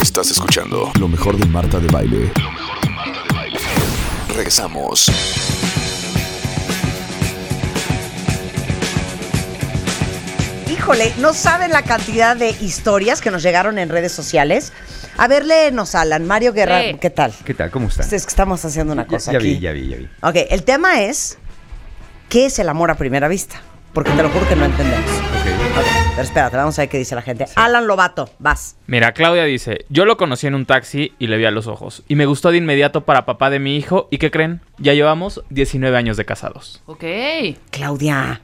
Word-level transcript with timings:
Estás 0.00 0.30
escuchando 0.30 0.92
lo 0.98 1.08
mejor 1.08 1.36
de 1.36 1.46
Marta 1.46 1.78
de 1.80 1.88
Baile. 1.88 2.30
Lo 2.40 2.50
mejor 2.52 2.80
de 2.80 2.90
Marta 2.90 3.22
de 3.28 3.34
Baile. 3.34 3.58
Regresamos. 4.28 5.10
Híjole, 10.70 11.12
no 11.18 11.32
saben 11.32 11.70
la 11.70 11.82
cantidad 11.82 12.36
de 12.36 12.50
historias 12.60 13.20
que 13.20 13.30
nos 13.30 13.42
llegaron 13.42 13.78
en 13.78 13.88
redes 13.88 14.12
sociales. 14.12 14.72
A 15.18 15.28
ver, 15.28 15.44
léenos, 15.44 15.94
Alan. 15.94 16.26
Mario 16.26 16.52
Guerra, 16.52 16.80
Sí. 16.82 16.96
¿qué 17.00 17.10
tal? 17.10 17.32
¿Qué 17.44 17.54
tal? 17.54 17.70
¿Cómo 17.70 17.88
están? 17.88 18.04
Es 18.06 18.10
que 18.24 18.30
estamos 18.30 18.64
haciendo 18.64 18.92
una 18.92 19.02
Ya- 19.02 19.08
cosa 19.08 19.32
ya, 19.32 19.38
aquí. 19.38 19.46
vi, 19.54 19.60
ya 19.60 19.72
vi, 19.72 19.88
ya 19.88 19.96
vi. 19.98 20.08
Ok, 20.22 20.46
el 20.50 20.62
tema 20.64 21.02
es, 21.02 21.38
¿qué 22.28 22.46
es 22.46 22.58
el 22.58 22.68
amor 22.68 22.90
a 22.90 22.96
primera 22.96 23.28
vista? 23.28 23.60
Porque 23.92 24.10
te 24.12 24.22
lo 24.22 24.30
juro 24.30 24.48
que 24.48 24.56
no 24.56 24.64
entendemos. 24.64 25.10
Ok. 25.10 25.51
Pero 26.14 26.22
espérate, 26.24 26.56
vamos 26.58 26.78
a 26.78 26.82
ver 26.82 26.88
qué 26.90 26.98
dice 26.98 27.14
la 27.14 27.22
gente. 27.22 27.46
Alan 27.56 27.86
Lobato, 27.86 28.28
vas. 28.38 28.76
Mira, 28.86 29.12
Claudia 29.12 29.44
dice, 29.44 29.86
yo 29.88 30.04
lo 30.04 30.18
conocí 30.18 30.46
en 30.46 30.54
un 30.54 30.66
taxi 30.66 31.14
y 31.18 31.26
le 31.28 31.38
vi 31.38 31.46
a 31.46 31.50
los 31.50 31.66
ojos. 31.68 32.02
Y 32.06 32.16
me 32.16 32.26
gustó 32.26 32.50
de 32.50 32.58
inmediato 32.58 33.00
para 33.06 33.24
papá 33.24 33.48
de 33.48 33.58
mi 33.58 33.76
hijo. 33.78 34.08
¿Y 34.10 34.18
qué 34.18 34.30
creen? 34.30 34.60
Ya 34.76 34.92
llevamos 34.92 35.42
19 35.48 35.96
años 35.96 36.18
de 36.18 36.26
casados. 36.26 36.82
Ok. 36.84 37.04
Claudia. 37.70 38.42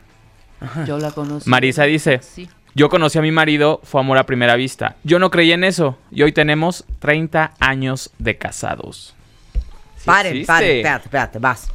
Yo 0.87 0.99
la 0.99 1.11
conozco. 1.11 1.49
Marisa 1.49 1.85
dice, 1.85 2.21
Sí. 2.23 2.49
yo 2.75 2.89
conocí 2.89 3.19
a 3.19 3.23
mi 3.23 3.33
marido, 3.33 3.81
fue 3.85 4.01
amor 4.01 4.17
a 4.17 4.25
primera 4.25 4.57
vista. 4.57 4.97
Yo 5.05 5.19
no 5.19 5.31
creí 5.31 5.53
en 5.53 5.63
eso. 5.63 5.99
Y 6.11 6.23
hoy 6.23 6.33
tenemos 6.33 6.87
30 7.01 7.53
años 7.61 8.11
de 8.19 8.39
casados. 8.39 9.15
Sí 9.97 10.07
paren, 10.07 10.33
existe. 10.33 10.47
paren, 10.53 10.77
espérate, 10.79 11.05
espérate, 11.05 11.39
vas. 11.39 11.69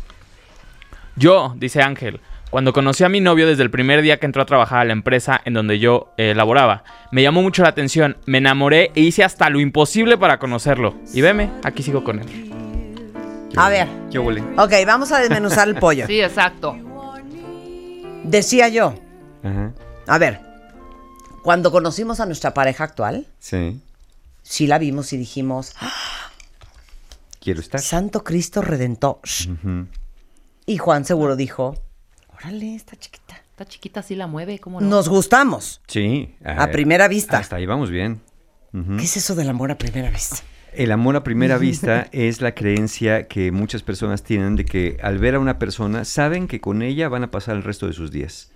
Yo, 1.16 1.54
dice 1.56 1.84
Ángel, 1.84 2.20
cuando 2.54 2.72
conocí 2.72 3.04
a 3.04 3.10
mi 3.10 3.20
novio 3.20 3.48
desde 3.48 3.64
el 3.64 3.72
primer 3.72 4.04
día 4.04 4.20
que 4.20 4.28
entró 4.28 4.44
a 4.44 4.46
trabajar 4.46 4.82
a 4.82 4.86
la 4.86 4.94
empresa 4.94 5.42
en 5.44 5.56
donde 5.56 5.80
yo 5.80 6.14
eh, 6.18 6.36
laboraba, 6.36 6.84
me 7.12 7.24
llamó 7.24 7.42
mucho 7.42 7.64
la 7.64 7.70
atención, 7.70 8.16
me 8.28 8.38
enamoré 8.38 8.92
e 8.94 9.02
hice 9.02 9.24
hasta 9.24 9.50
lo 9.50 9.60
imposible 9.60 10.20
para 10.20 10.38
conocerlo. 10.38 10.94
Y 11.16 11.22
veme, 11.22 11.50
aquí 11.64 11.82
sigo 11.82 12.04
con 12.04 12.20
él. 12.20 12.52
A 13.56 13.70
ver, 13.70 13.88
¿Qué 14.12 14.20
huele? 14.20 14.44
ok, 14.56 14.72
vamos 14.86 15.12
a 15.12 15.18
desmenuzar 15.20 15.68
el 15.68 15.76
pollo. 15.78 16.06
Sí, 16.08 16.22
exacto. 16.22 16.78
Decía 18.24 18.68
yo, 18.70 18.94
Ajá. 19.44 19.74
a 20.06 20.18
ver, 20.20 20.40
cuando 21.42 21.72
conocimos 21.72 22.20
a 22.20 22.28
nuestra 22.28 22.54
pareja 22.54 22.84
actual, 22.84 23.26
Sí. 23.40 23.82
sí 24.44 24.68
la 24.68 24.78
vimos 24.78 25.12
y 25.12 25.18
dijimos, 25.18 25.74
"Ah, 25.82 25.92
Quiero 27.42 27.62
estar. 27.62 27.82
Santo 27.82 28.24
Cristo 28.24 28.62
Redentor. 28.62 29.18
Ujú. 29.50 29.88
Y 30.68 30.78
Juan 30.78 31.04
seguro 31.04 31.36
dijo, 31.36 31.76
órale, 32.44 32.76
está 32.76 32.96
chiquita. 32.96 33.42
Esta 33.52 33.66
chiquita 33.66 34.02
sí 34.02 34.16
la 34.16 34.28
mueve, 34.28 34.60
¿cómo 34.60 34.82
no? 34.82 34.88
Nos 34.88 35.10
gustamos. 35.10 35.82
Sí. 35.88 36.36
A 36.44 36.68
primera 36.68 37.08
vista. 37.08 37.38
Hasta 37.38 37.58
ahí 37.58 37.66
vamos 37.66 37.90
bien. 37.90 38.22
¿Qué 38.72 39.04
es 39.04 39.18
eso 39.18 39.36
del 39.36 39.50
amor 39.50 39.72
a 39.72 39.78
primera 39.78 40.10
vista? 40.10 40.38
El 40.74 40.92
amor 40.92 41.16
a 41.16 41.24
primera 41.24 41.58
vista 41.60 42.08
es 42.12 42.42
la 42.42 42.56
creencia 42.56 43.28
que 43.28 43.52
muchas 43.52 43.84
personas 43.84 44.24
tienen 44.24 44.56
de 44.56 44.66
que 44.66 44.98
al 45.04 45.20
ver 45.20 45.36
a 45.36 45.40
una 45.40 45.60
persona 45.60 46.06
saben 46.06 46.48
que 46.48 46.60
con 46.60 46.82
ella 46.82 47.10
van 47.10 47.24
a 47.24 47.32
pasar 47.32 47.56
el 47.56 47.64
resto 47.64 47.86
de 47.86 47.94
sus 47.94 48.12
días. 48.12 48.52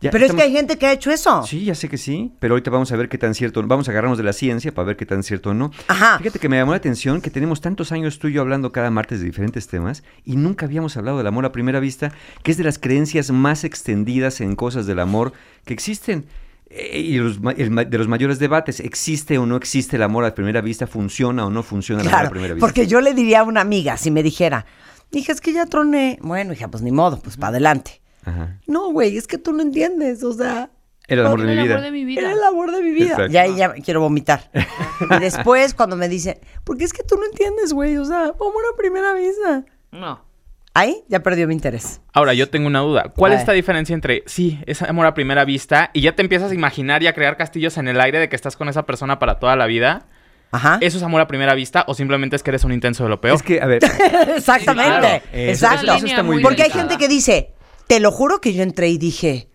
Ya 0.00 0.10
Pero 0.10 0.26
es 0.26 0.34
que 0.34 0.42
hay 0.42 0.52
gente 0.52 0.76
que 0.76 0.86
ha 0.86 0.92
hecho 0.92 1.10
eso. 1.10 1.42
Sí, 1.46 1.64
ya 1.64 1.74
sé 1.74 1.88
que 1.88 1.96
sí, 1.96 2.30
pero 2.38 2.52
ahorita 2.52 2.70
vamos 2.70 2.92
a 2.92 2.96
ver 2.96 3.08
qué 3.08 3.16
tan 3.16 3.34
cierto, 3.34 3.62
vamos 3.66 3.88
a 3.88 3.92
agarrarnos 3.92 4.18
de 4.18 4.24
la 4.24 4.34
ciencia 4.34 4.72
para 4.74 4.88
ver 4.88 4.96
qué 4.96 5.06
tan 5.06 5.22
cierto 5.22 5.50
o 5.50 5.54
no. 5.54 5.70
Ajá. 5.88 6.18
Fíjate 6.18 6.38
que 6.38 6.50
me 6.50 6.58
llamó 6.58 6.72
la 6.72 6.76
atención 6.76 7.22
que 7.22 7.30
tenemos 7.30 7.62
tantos 7.62 7.92
años 7.92 8.18
tú 8.18 8.28
y 8.28 8.34
yo 8.34 8.42
hablando 8.42 8.72
cada 8.72 8.90
martes 8.90 9.20
de 9.20 9.24
diferentes 9.24 9.68
temas 9.68 10.02
y 10.26 10.36
nunca 10.36 10.66
habíamos 10.66 10.98
hablado 10.98 11.16
del 11.16 11.26
amor 11.26 11.46
a 11.46 11.52
primera 11.52 11.80
vista, 11.80 12.12
que 12.42 12.50
es 12.50 12.58
de 12.58 12.64
las 12.64 12.78
creencias 12.78 13.30
más 13.30 13.64
extendidas 13.64 14.42
en 14.42 14.54
cosas 14.54 14.86
del 14.86 14.98
amor 14.98 15.32
que 15.64 15.72
existen. 15.72 16.26
Eh, 16.68 16.98
y 16.98 17.16
los 17.16 17.38
el 17.56 17.74
de 17.88 17.96
los 17.98 18.08
mayores 18.08 18.38
debates, 18.38 18.80
¿existe 18.80 19.38
o 19.38 19.46
no 19.46 19.56
existe 19.56 19.96
el 19.96 20.02
amor 20.02 20.26
a 20.26 20.34
primera 20.34 20.60
vista? 20.60 20.86
¿Funciona 20.86 21.46
o 21.46 21.50
no 21.50 21.62
funciona 21.62 22.02
el 22.02 22.08
amor 22.08 22.14
Claro, 22.18 22.28
a 22.28 22.30
primera 22.32 22.54
vista? 22.54 22.66
porque 22.66 22.86
yo 22.86 23.00
le 23.00 23.14
diría 23.14 23.40
a 23.40 23.44
una 23.44 23.62
amiga, 23.62 23.96
si 23.96 24.10
me 24.10 24.22
dijera, 24.22 24.66
hija, 25.10 25.32
es 25.32 25.40
que 25.40 25.54
ya 25.54 25.64
troné. 25.64 26.18
Bueno, 26.20 26.52
hija, 26.52 26.68
pues 26.68 26.82
ni 26.82 26.92
modo, 26.92 27.18
pues 27.20 27.36
para 27.38 27.48
adelante. 27.48 28.02
Ajá. 28.26 28.58
No, 28.66 28.90
güey, 28.92 29.16
es 29.16 29.26
que 29.26 29.38
tú 29.38 29.52
no 29.52 29.62
entiendes, 29.62 30.22
o 30.22 30.32
sea, 30.34 30.68
Era 31.08 31.22
el 31.22 31.26
amor 31.28 31.40
de 31.40 31.46
mi 31.46 31.52
el 31.52 31.62
vida. 31.62 31.74
amor 31.76 31.84
de 31.84 31.90
mi 31.92 32.04
vida. 32.04 32.20
era 32.20 32.32
el 32.32 32.42
amor 32.42 32.72
de 32.72 32.82
mi 32.82 32.90
vida. 32.90 33.10
Exacto. 33.12 33.32
Y 33.32 33.36
ahí 33.38 33.56
ya 33.56 33.72
quiero 33.74 34.00
vomitar. 34.00 34.50
y 35.10 35.18
después 35.20 35.72
cuando 35.72 35.96
me 35.96 36.08
dice, 36.08 36.40
porque 36.64 36.84
es 36.84 36.92
que 36.92 37.02
tú 37.04 37.16
no 37.16 37.24
entiendes, 37.24 37.72
güey, 37.72 37.96
o 37.96 38.04
sea, 38.04 38.24
amor 38.24 38.62
a 38.72 38.76
primera 38.76 39.14
vista. 39.14 39.64
No. 39.92 40.26
Ahí 40.74 41.04
ya 41.08 41.22
perdió 41.22 41.48
mi 41.48 41.54
interés. 41.54 42.02
Ahora, 42.12 42.34
yo 42.34 42.50
tengo 42.50 42.66
una 42.66 42.80
duda. 42.80 43.12
¿Cuál 43.16 43.32
A 43.32 43.34
es 43.36 43.38
ver. 43.38 43.42
esta 43.44 43.52
diferencia 43.52 43.94
entre, 43.94 44.22
sí, 44.26 44.60
es 44.66 44.82
amor 44.82 45.06
a 45.06 45.14
primera 45.14 45.46
vista 45.46 45.88
y 45.94 46.02
ya 46.02 46.14
te 46.14 46.20
empiezas 46.20 46.50
a 46.50 46.54
imaginar 46.54 47.02
y 47.02 47.06
a 47.06 47.14
crear 47.14 47.38
castillos 47.38 47.78
en 47.78 47.88
el 47.88 47.98
aire 47.98 48.18
de 48.18 48.28
que 48.28 48.36
estás 48.36 48.56
con 48.56 48.68
esa 48.68 48.84
persona 48.84 49.18
para 49.18 49.38
toda 49.38 49.56
la 49.56 49.64
vida? 49.64 50.06
Ajá. 50.50 50.76
¿Eso 50.82 50.98
es 50.98 51.02
amor 51.02 51.22
a 51.22 51.26
primera 51.28 51.54
vista 51.54 51.84
o 51.88 51.94
simplemente 51.94 52.36
es 52.36 52.42
que 52.42 52.50
eres 52.50 52.64
un 52.64 52.72
intenso 52.72 53.04
de 53.04 53.08
lo 53.10 53.20
peor? 53.22 53.36
Es 53.36 53.42
que, 53.42 53.60
a 53.62 53.66
ver, 53.66 53.82
Exactamente. 54.36 54.98
claro. 54.98 55.06
Eso- 55.32 55.66
Exacto. 55.66 55.94
eso 55.94 56.06
está 56.06 56.22
muy 56.22 56.42
Porque 56.42 56.62
hay 56.64 56.70
gente 56.70 56.98
que 56.98 57.08
dice, 57.08 57.54
te 57.86 58.00
lo 58.00 58.10
juro 58.10 58.40
que 58.40 58.52
yo 58.52 58.62
entré 58.62 58.88
y 58.88 58.98
dije, 58.98 59.48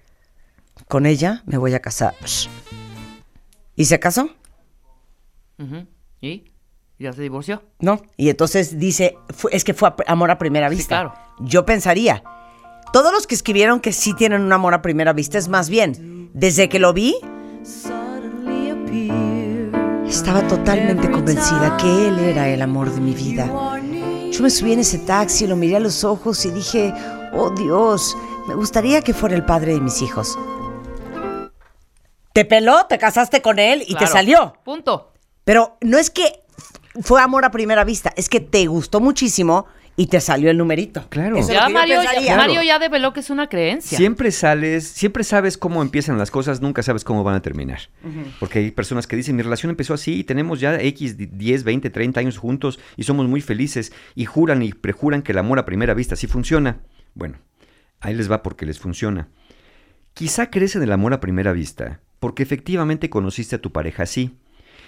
con 0.88 1.06
ella 1.06 1.44
me 1.46 1.58
voy 1.58 1.74
a 1.74 1.80
casar. 1.82 2.14
¿Y 3.76 3.86
se 3.86 4.00
casó? 4.00 4.30
¿Y? 6.22 6.46
¿Ya 7.00 7.14
se 7.14 7.22
divorció? 7.22 7.64
No. 7.80 8.02
Y 8.18 8.30
entonces 8.30 8.78
dice, 8.80 9.16
fue- 9.30 9.56
es 9.56 9.64
que 9.64 9.74
fue 9.74 9.94
amor 10.08 10.32
a 10.32 10.38
primera 10.38 10.70
Sí, 10.70 10.76
vista. 10.76 10.90
claro. 11.02 11.14
Yo 11.40 11.66
pensaría, 11.66 12.24
todos 12.94 13.12
los 13.12 13.26
que 13.28 13.36
escribieron 13.36 13.80
que 13.80 13.92
sí 13.94 14.14
tienen 14.14 14.42
un 14.42 14.54
amor 14.54 14.74
a 14.74 14.82
primera 14.82 15.14
vista 15.14 15.38
es 15.38 15.48
más 15.48 15.70
bien, 15.70 16.30
desde 16.34 16.70
que 16.70 16.80
lo 16.80 16.94
vi, 16.94 17.16
estaba 20.08 20.46
totalmente 20.48 21.10
convencida 21.10 21.78
que 21.78 22.08
él 22.08 22.20
era 22.20 22.50
el 22.50 22.62
amor 22.62 22.92
de 22.94 23.02
mi 23.02 23.14
vida. 23.14 23.50
Yo 24.32 24.44
me 24.44 24.50
subí 24.50 24.72
en 24.72 24.80
ese 24.80 24.98
taxi, 25.00 25.46
lo 25.46 25.58
miré 25.58 25.76
a 25.76 25.80
los 25.82 26.06
ojos 26.06 26.46
y 26.46 26.52
dije, 26.52 26.94
oh 27.34 27.50
Dios, 27.50 28.16
me 28.48 28.56
gustaría 28.56 29.02
que 29.02 29.14
fuera 29.14 29.36
el 29.36 29.46
padre 29.46 29.74
de 29.74 29.82
mis 29.82 30.02
hijos. 30.02 30.40
Te 32.32 32.46
peló, 32.46 32.86
te 32.88 32.98
casaste 32.98 33.42
con 33.42 33.60
él 33.60 33.84
y 33.86 33.96
te 33.96 34.08
salió. 34.08 34.54
Punto. 34.64 35.12
Pero 35.44 35.78
no 35.82 35.98
es 35.98 36.10
que 36.10 36.44
fue 37.02 37.22
amor 37.22 37.44
a 37.44 37.52
primera 37.52 37.84
vista, 37.84 38.14
es 38.16 38.30
que 38.30 38.40
te 38.40 38.68
gustó 38.68 39.02
muchísimo 39.02 39.66
y 40.02 40.08
te 40.08 40.20
salió 40.20 40.50
el 40.50 40.58
numerito. 40.58 41.06
Claro. 41.10 41.38
Eso 41.38 41.50
es 41.50 41.54
lo 41.54 41.62
Ya 41.62 41.70
Mario, 41.70 42.02
ya. 42.02 42.36
Mario 42.36 42.64
ya 42.64 42.80
develó 42.80 43.14
que 43.14 43.20
es 43.20 43.30
una 43.30 43.48
creencia. 43.48 43.96
Siempre 44.00 44.32
sales, 44.32 44.88
siempre 44.88 45.24
sabes 45.24 45.60
cómo 45.60 45.84
empiezan 45.84 46.18
las 46.18 46.32
cosas, 46.32 46.60
nunca 46.60 46.82
sabes 46.82 47.04
cómo 47.04 47.24
van 47.24 47.36
a 47.36 47.44
terminar. 47.44 47.82
Porque 48.40 48.58
hay 48.58 48.72
personas 48.72 49.06
que 49.06 49.16
dicen, 49.16 49.36
mi 49.36 49.44
relación 49.44 49.70
empezó 49.70 49.94
así 49.94 50.16
y 50.16 50.24
tenemos 50.24 50.60
ya 50.60 50.82
X, 50.82 51.18
10, 51.38 51.64
20, 51.64 51.92
30 51.92 52.20
años 52.20 52.40
juntos 52.40 52.80
y 52.98 53.04
somos 53.04 53.28
muy 53.28 53.42
felices 53.42 53.94
y 54.16 54.26
juran 54.26 54.64
y 54.64 54.74
prejuran 54.74 55.22
que 55.22 55.34
el 55.34 55.38
amor 55.38 55.60
a 55.60 55.66
primera 55.66 55.94
vista 55.94 56.16
sí 56.16 56.26
funciona. 56.26 56.80
Bueno, 57.14 57.38
ahí 58.00 58.16
les 58.16 58.32
va 58.32 58.42
porque 58.42 58.66
les 58.66 58.80
funciona. 58.80 59.28
Quizá 60.16 60.50
crees 60.50 60.76
en 60.76 60.82
el 60.82 60.94
amor 60.94 61.14
a 61.14 61.20
primera 61.20 61.54
vista 61.54 62.00
porque 62.20 62.42
efectivamente 62.42 63.12
conociste 63.12 63.58
a 63.58 63.62
tu 63.62 63.72
pareja 63.72 64.02
así. 64.02 64.36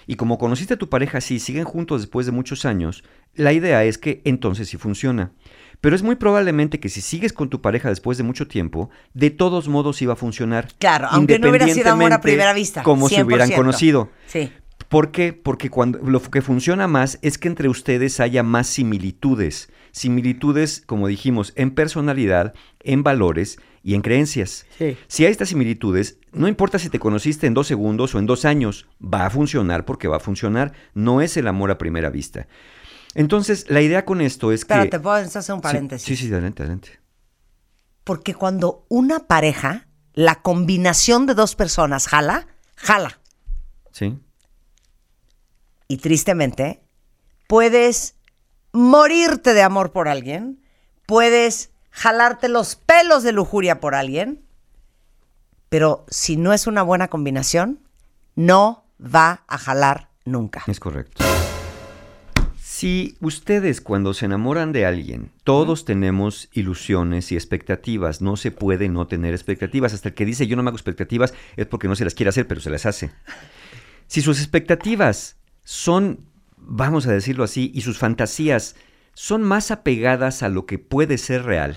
Y 0.06 0.16
como 0.16 0.38
conociste 0.38 0.74
a 0.74 0.78
tu 0.78 0.88
pareja 0.88 1.18
así 1.18 1.38
siguen 1.38 1.64
juntos 1.64 2.02
después 2.02 2.26
de 2.26 2.32
muchos 2.32 2.64
años, 2.64 3.04
la 3.34 3.52
idea 3.52 3.84
es 3.84 3.98
que 3.98 4.20
entonces 4.24 4.68
sí 4.68 4.76
funciona. 4.76 5.32
Pero 5.80 5.96
es 5.96 6.02
muy 6.02 6.16
probablemente 6.16 6.80
que 6.80 6.88
si 6.88 7.00
sigues 7.00 7.32
con 7.32 7.50
tu 7.50 7.60
pareja 7.60 7.88
después 7.88 8.16
de 8.16 8.24
mucho 8.24 8.46
tiempo, 8.46 8.90
de 9.12 9.30
todos 9.30 9.68
modos 9.68 10.00
iba 10.02 10.14
a 10.14 10.16
funcionar. 10.16 10.68
Claro, 10.78 11.08
aunque 11.10 11.38
no 11.38 11.50
hubiera 11.50 11.68
sido 11.68 11.92
amor 11.92 12.12
a 12.12 12.20
primera 12.20 12.52
vista, 12.52 12.82
Como 12.82 13.08
si 13.08 13.20
hubieran 13.20 13.50
100%. 13.50 13.56
conocido. 13.56 14.10
Sí. 14.26 14.50
¿Por 14.88 15.10
qué? 15.10 15.32
Porque 15.32 15.70
cuando, 15.70 15.98
lo 15.98 16.22
que 16.22 16.42
funciona 16.42 16.86
más 16.86 17.18
es 17.22 17.38
que 17.38 17.48
entre 17.48 17.68
ustedes 17.68 18.20
haya 18.20 18.42
más 18.42 18.66
similitudes. 18.66 19.70
Similitudes, 19.92 20.82
como 20.86 21.08
dijimos, 21.08 21.52
en 21.56 21.70
personalidad, 21.72 22.54
en 22.80 23.02
valores 23.02 23.58
y 23.84 23.94
en 23.94 24.00
creencias. 24.00 24.66
Sí. 24.78 24.96
Si 25.06 25.26
hay 25.26 25.30
estas 25.30 25.50
similitudes, 25.50 26.18
no 26.32 26.48
importa 26.48 26.78
si 26.78 26.88
te 26.88 26.98
conociste 26.98 27.46
en 27.46 27.52
dos 27.52 27.66
segundos 27.66 28.14
o 28.14 28.18
en 28.18 28.24
dos 28.24 28.46
años, 28.46 28.88
va 28.98 29.26
a 29.26 29.30
funcionar 29.30 29.84
porque 29.84 30.08
va 30.08 30.16
a 30.16 30.20
funcionar. 30.20 30.72
No 30.94 31.20
es 31.20 31.36
el 31.36 31.46
amor 31.46 31.70
a 31.70 31.76
primera 31.76 32.08
vista. 32.08 32.48
Entonces, 33.14 33.66
la 33.68 33.82
idea 33.82 34.06
con 34.06 34.22
esto 34.22 34.52
es 34.52 34.64
que... 34.64 34.72
Espérate, 34.72 34.98
¿puedo 34.98 35.16
hacer 35.16 35.54
un 35.54 35.60
Sí, 35.60 35.62
paréntesis? 35.62 36.06
Sí, 36.06 36.16
sí, 36.16 36.32
adelante, 36.32 36.62
adelante. 36.62 36.98
Porque 38.04 38.34
cuando 38.34 38.86
una 38.88 39.26
pareja, 39.26 39.86
la 40.14 40.40
combinación 40.40 41.26
de 41.26 41.34
dos 41.34 41.54
personas 41.54 42.08
jala, 42.08 42.48
jala. 42.76 43.20
Sí. 43.92 44.18
Y 45.88 45.98
tristemente, 45.98 46.82
puedes 47.46 48.16
morirte 48.72 49.52
de 49.52 49.62
amor 49.62 49.92
por 49.92 50.08
alguien, 50.08 50.62
puedes 51.06 51.73
jalarte 51.94 52.48
los 52.48 52.74
pelos 52.74 53.22
de 53.22 53.32
lujuria 53.32 53.80
por 53.80 53.94
alguien, 53.94 54.42
pero 55.68 56.04
si 56.08 56.36
no 56.36 56.52
es 56.52 56.66
una 56.66 56.82
buena 56.82 57.08
combinación, 57.08 57.78
no 58.34 58.84
va 59.00 59.44
a 59.46 59.58
jalar 59.58 60.10
nunca. 60.24 60.64
Es 60.66 60.80
correcto. 60.80 61.24
Si 62.56 63.16
ustedes 63.20 63.80
cuando 63.80 64.12
se 64.12 64.26
enamoran 64.26 64.72
de 64.72 64.84
alguien, 64.84 65.30
todos 65.44 65.84
tenemos 65.84 66.48
ilusiones 66.52 67.30
y 67.30 67.36
expectativas, 67.36 68.20
no 68.20 68.36
se 68.36 68.50
puede 68.50 68.88
no 68.88 69.06
tener 69.06 69.32
expectativas. 69.32 69.94
Hasta 69.94 70.08
el 70.08 70.14
que 70.14 70.24
dice 70.24 70.48
yo 70.48 70.56
no 70.56 70.64
me 70.64 70.70
hago 70.70 70.76
expectativas 70.76 71.32
es 71.56 71.66
porque 71.66 71.86
no 71.86 71.94
se 71.94 72.04
las 72.04 72.14
quiere 72.14 72.30
hacer, 72.30 72.48
pero 72.48 72.60
se 72.60 72.70
las 72.70 72.86
hace. 72.86 73.12
Si 74.08 74.20
sus 74.20 74.40
expectativas 74.40 75.36
son, 75.62 76.26
vamos 76.56 77.06
a 77.06 77.12
decirlo 77.12 77.44
así, 77.44 77.70
y 77.72 77.82
sus 77.82 77.98
fantasías 77.98 78.74
son 79.14 79.42
más 79.42 79.70
apegadas 79.70 80.42
a 80.42 80.48
lo 80.48 80.66
que 80.66 80.78
puede 80.78 81.18
ser 81.18 81.44
real 81.44 81.76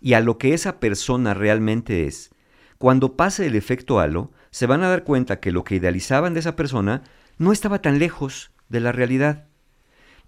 y 0.00 0.14
a 0.14 0.20
lo 0.20 0.36
que 0.36 0.52
esa 0.52 0.80
persona 0.80 1.32
realmente 1.32 2.06
es, 2.06 2.30
cuando 2.78 3.16
pase 3.16 3.46
el 3.46 3.54
efecto 3.54 4.00
halo, 4.00 4.32
se 4.50 4.66
van 4.66 4.82
a 4.82 4.88
dar 4.88 5.04
cuenta 5.04 5.38
que 5.38 5.52
lo 5.52 5.64
que 5.64 5.76
idealizaban 5.76 6.34
de 6.34 6.40
esa 6.40 6.56
persona 6.56 7.04
no 7.38 7.52
estaba 7.52 7.80
tan 7.80 7.98
lejos 7.98 8.50
de 8.68 8.80
la 8.80 8.90
realidad. 8.90 9.46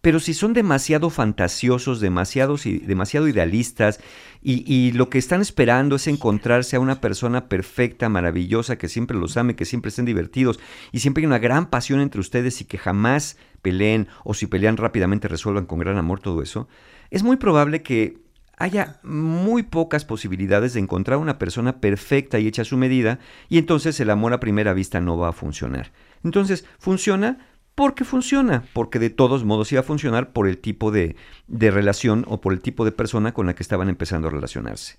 Pero 0.01 0.21
si 0.21 0.35
son 0.35 0.53
demasiado 0.53 1.09
fantasiosos, 1.11 1.99
demasiados 1.99 2.67
y, 2.67 2.79
demasiado 2.79 3.27
idealistas, 3.27 4.01
y, 4.43 4.63
y, 4.73 4.93
lo 4.93 5.09
que 5.09 5.17
están 5.17 5.41
esperando 5.41 5.97
es 5.97 6.07
encontrarse 6.07 6.77
a 6.77 6.81
una 6.81 7.01
persona 7.01 7.49
perfecta, 7.49 8.11
maravillosa, 8.11 8.77
que 8.77 8.89
siempre 8.89 9.17
los 9.17 9.39
ame, 9.39 9.57
que 9.57 9.65
siempre 9.65 9.89
estén 9.89 10.05
divertidos, 10.05 10.61
y 10.93 11.01
siempre 11.01 11.23
hay 11.23 11.27
una 11.27 11.39
gran 11.39 11.71
pasión 11.71 12.01
entre 12.01 12.21
ustedes 12.21 12.61
y 12.61 12.67
que 12.67 12.77
jamás 12.77 13.39
peleen, 13.65 14.07
o 14.23 14.35
si 14.35 14.47
pelean 14.47 14.77
rápidamente 14.77 15.27
resuelvan 15.27 15.65
con 15.67 15.81
gran 15.81 15.97
amor 15.97 16.21
todo 16.21 16.43
eso, 16.43 16.69
es 17.11 17.25
muy 17.25 17.37
probable 17.37 17.83
que 17.83 18.23
haya 18.57 19.01
muy 19.03 19.65
pocas 19.65 20.05
posibilidades 20.05 20.75
de 20.75 20.81
encontrar 20.81 21.19
una 21.19 21.39
persona 21.39 21.81
perfecta 21.81 22.39
y 22.39 22.47
hecha 22.47 22.63
a 22.63 22.67
su 22.67 22.77
medida, 22.77 23.19
y 23.49 23.59
entonces 23.59 23.99
el 23.99 24.11
amor 24.11 24.35
a 24.35 24.39
primera 24.39 24.75
vista 24.75 25.01
no 25.01 25.17
va 25.17 25.31
a 25.31 25.33
funcionar. 25.33 25.91
Entonces, 26.23 26.65
funciona 26.79 27.39
porque 27.75 28.05
funciona, 28.05 28.63
porque 28.73 29.01
de 29.01 29.11
todos 29.11 29.45
modos 29.45 29.73
iba 29.73 29.81
a 29.81 29.85
funcionar 29.85 30.33
por 30.33 30.47
el 30.47 30.59
tipo 30.59 30.93
de, 30.93 31.17
de, 31.49 31.71
relación 31.73 32.25
o 32.29 32.41
por 32.41 32.53
el 32.53 32.61
tipo 32.61 32.85
de 32.85 32.93
persona 32.93 33.33
con 33.33 33.47
la 33.47 33.55
que 33.55 33.65
estaban 33.65 33.89
empezando 33.89 34.29
a 34.29 34.31
relacionarse. 34.31 34.99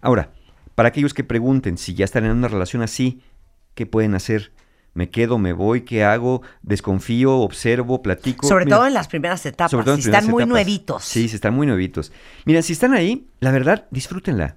Ahora, 0.00 0.32
para 0.74 0.88
aquellos 0.88 1.14
que 1.14 1.22
pregunten 1.22 1.78
si 1.78 1.94
ya 1.94 2.04
están 2.04 2.24
en 2.24 2.32
una 2.32 2.48
relación 2.48 2.82
así, 2.82 3.22
¿qué 3.74 3.86
pueden 3.86 4.14
hacer? 4.16 4.52
¿Me 4.94 5.10
quedo, 5.10 5.38
me 5.38 5.52
voy? 5.52 5.82
¿Qué 5.82 6.02
hago? 6.04 6.42
¿Desconfío? 6.62 7.36
¿Observo? 7.36 8.02
¿Platico? 8.02 8.46
Sobre 8.46 8.64
Mira, 8.64 8.78
todo 8.78 8.86
en 8.86 8.94
las 8.94 9.08
primeras 9.08 9.44
etapas, 9.46 9.70
sobre 9.70 9.84
todo 9.84 9.96
si 9.96 10.02
están 10.02 10.26
muy 10.26 10.42
etapas. 10.42 10.48
nuevitos. 10.48 11.04
Sí, 11.04 11.28
si 11.28 11.36
están 11.36 11.54
muy 11.54 11.66
nuevitos. 11.66 12.12
Mira, 12.44 12.62
si 12.62 12.72
están 12.72 12.94
ahí, 12.94 13.28
la 13.40 13.52
verdad, 13.52 13.86
disfrútenla. 13.90 14.56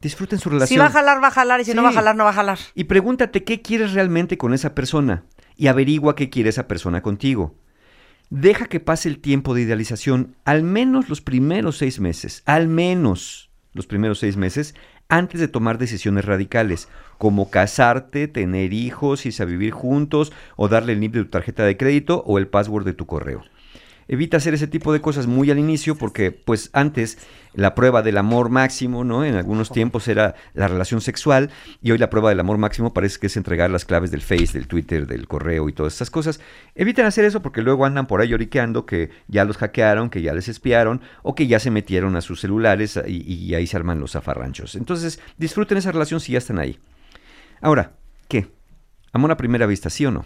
Disfruten 0.00 0.38
su 0.38 0.50
relación. 0.50 0.76
Si 0.76 0.78
va 0.78 0.86
a 0.86 0.90
jalar, 0.90 1.22
va 1.22 1.28
a 1.28 1.32
jalar, 1.32 1.60
y 1.60 1.64
si 1.64 1.72
sí. 1.72 1.76
no 1.76 1.82
va 1.82 1.88
a 1.88 1.92
jalar, 1.92 2.14
no 2.14 2.24
va 2.24 2.30
a 2.30 2.34
jalar. 2.34 2.58
Y 2.74 2.84
pregúntate 2.84 3.44
qué 3.44 3.62
quieres 3.62 3.94
realmente 3.94 4.38
con 4.38 4.54
esa 4.54 4.74
persona 4.74 5.24
y 5.56 5.66
averigua 5.66 6.14
qué 6.14 6.30
quiere 6.30 6.50
esa 6.50 6.68
persona 6.68 7.02
contigo. 7.02 7.56
Deja 8.30 8.66
que 8.66 8.78
pase 8.78 9.08
el 9.08 9.20
tiempo 9.20 9.54
de 9.54 9.62
idealización, 9.62 10.36
al 10.44 10.62
menos 10.62 11.08
los 11.08 11.20
primeros 11.20 11.78
seis 11.78 11.98
meses, 11.98 12.42
al 12.44 12.68
menos 12.68 13.50
los 13.72 13.86
primeros 13.86 14.18
seis 14.18 14.36
meses, 14.36 14.74
antes 15.08 15.40
de 15.40 15.48
tomar 15.48 15.78
decisiones 15.78 16.24
radicales, 16.24 16.88
como 17.16 17.50
casarte, 17.50 18.28
tener 18.28 18.72
hijos, 18.72 19.24
irse 19.24 19.42
a 19.42 19.46
vivir 19.46 19.72
juntos, 19.72 20.32
o 20.56 20.68
darle 20.68 20.92
el 20.92 21.00
NIP 21.00 21.14
de 21.14 21.24
tu 21.24 21.30
tarjeta 21.30 21.64
de 21.64 21.76
crédito 21.76 22.22
o 22.26 22.38
el 22.38 22.46
password 22.46 22.84
de 22.84 22.92
tu 22.92 23.06
correo. 23.06 23.42
Evita 24.08 24.38
hacer 24.38 24.54
ese 24.54 24.66
tipo 24.66 24.92
de 24.94 25.02
cosas 25.02 25.26
muy 25.26 25.50
al 25.50 25.58
inicio 25.58 25.94
porque 25.94 26.32
pues 26.32 26.70
antes 26.72 27.18
la 27.52 27.74
prueba 27.74 28.02
del 28.02 28.16
amor 28.16 28.48
máximo, 28.48 29.04
¿no? 29.04 29.22
En 29.22 29.34
algunos 29.34 29.70
tiempos 29.70 30.08
era 30.08 30.34
la 30.54 30.66
relación 30.66 31.02
sexual 31.02 31.50
y 31.82 31.90
hoy 31.90 31.98
la 31.98 32.08
prueba 32.08 32.30
del 32.30 32.40
amor 32.40 32.56
máximo 32.56 32.94
parece 32.94 33.18
que 33.18 33.26
es 33.26 33.36
entregar 33.36 33.70
las 33.70 33.84
claves 33.84 34.10
del 34.10 34.22
Face, 34.22 34.54
del 34.54 34.66
Twitter, 34.66 35.06
del 35.06 35.28
correo 35.28 35.68
y 35.68 35.74
todas 35.74 35.94
esas 35.94 36.10
cosas. 36.10 36.40
Eviten 36.74 37.04
hacer 37.04 37.26
eso 37.26 37.42
porque 37.42 37.60
luego 37.60 37.84
andan 37.84 38.06
por 38.06 38.22
ahí 38.22 38.28
lloriqueando 38.28 38.86
que 38.86 39.10
ya 39.26 39.44
los 39.44 39.58
hackearon, 39.58 40.08
que 40.08 40.22
ya 40.22 40.32
les 40.32 40.48
espiaron 40.48 41.02
o 41.22 41.34
que 41.34 41.46
ya 41.46 41.60
se 41.60 41.70
metieron 41.70 42.16
a 42.16 42.22
sus 42.22 42.40
celulares 42.40 42.98
y, 43.06 43.30
y 43.30 43.54
ahí 43.54 43.66
se 43.66 43.76
arman 43.76 44.00
los 44.00 44.12
zafarranchos. 44.12 44.74
Entonces 44.74 45.20
disfruten 45.36 45.76
esa 45.76 45.92
relación 45.92 46.20
si 46.20 46.32
ya 46.32 46.38
están 46.38 46.58
ahí. 46.58 46.78
Ahora, 47.60 47.92
¿qué? 48.28 48.48
¿Amor 49.12 49.32
a 49.32 49.36
primera 49.36 49.66
vista, 49.66 49.90
sí 49.90 50.06
o 50.06 50.10
no? 50.10 50.24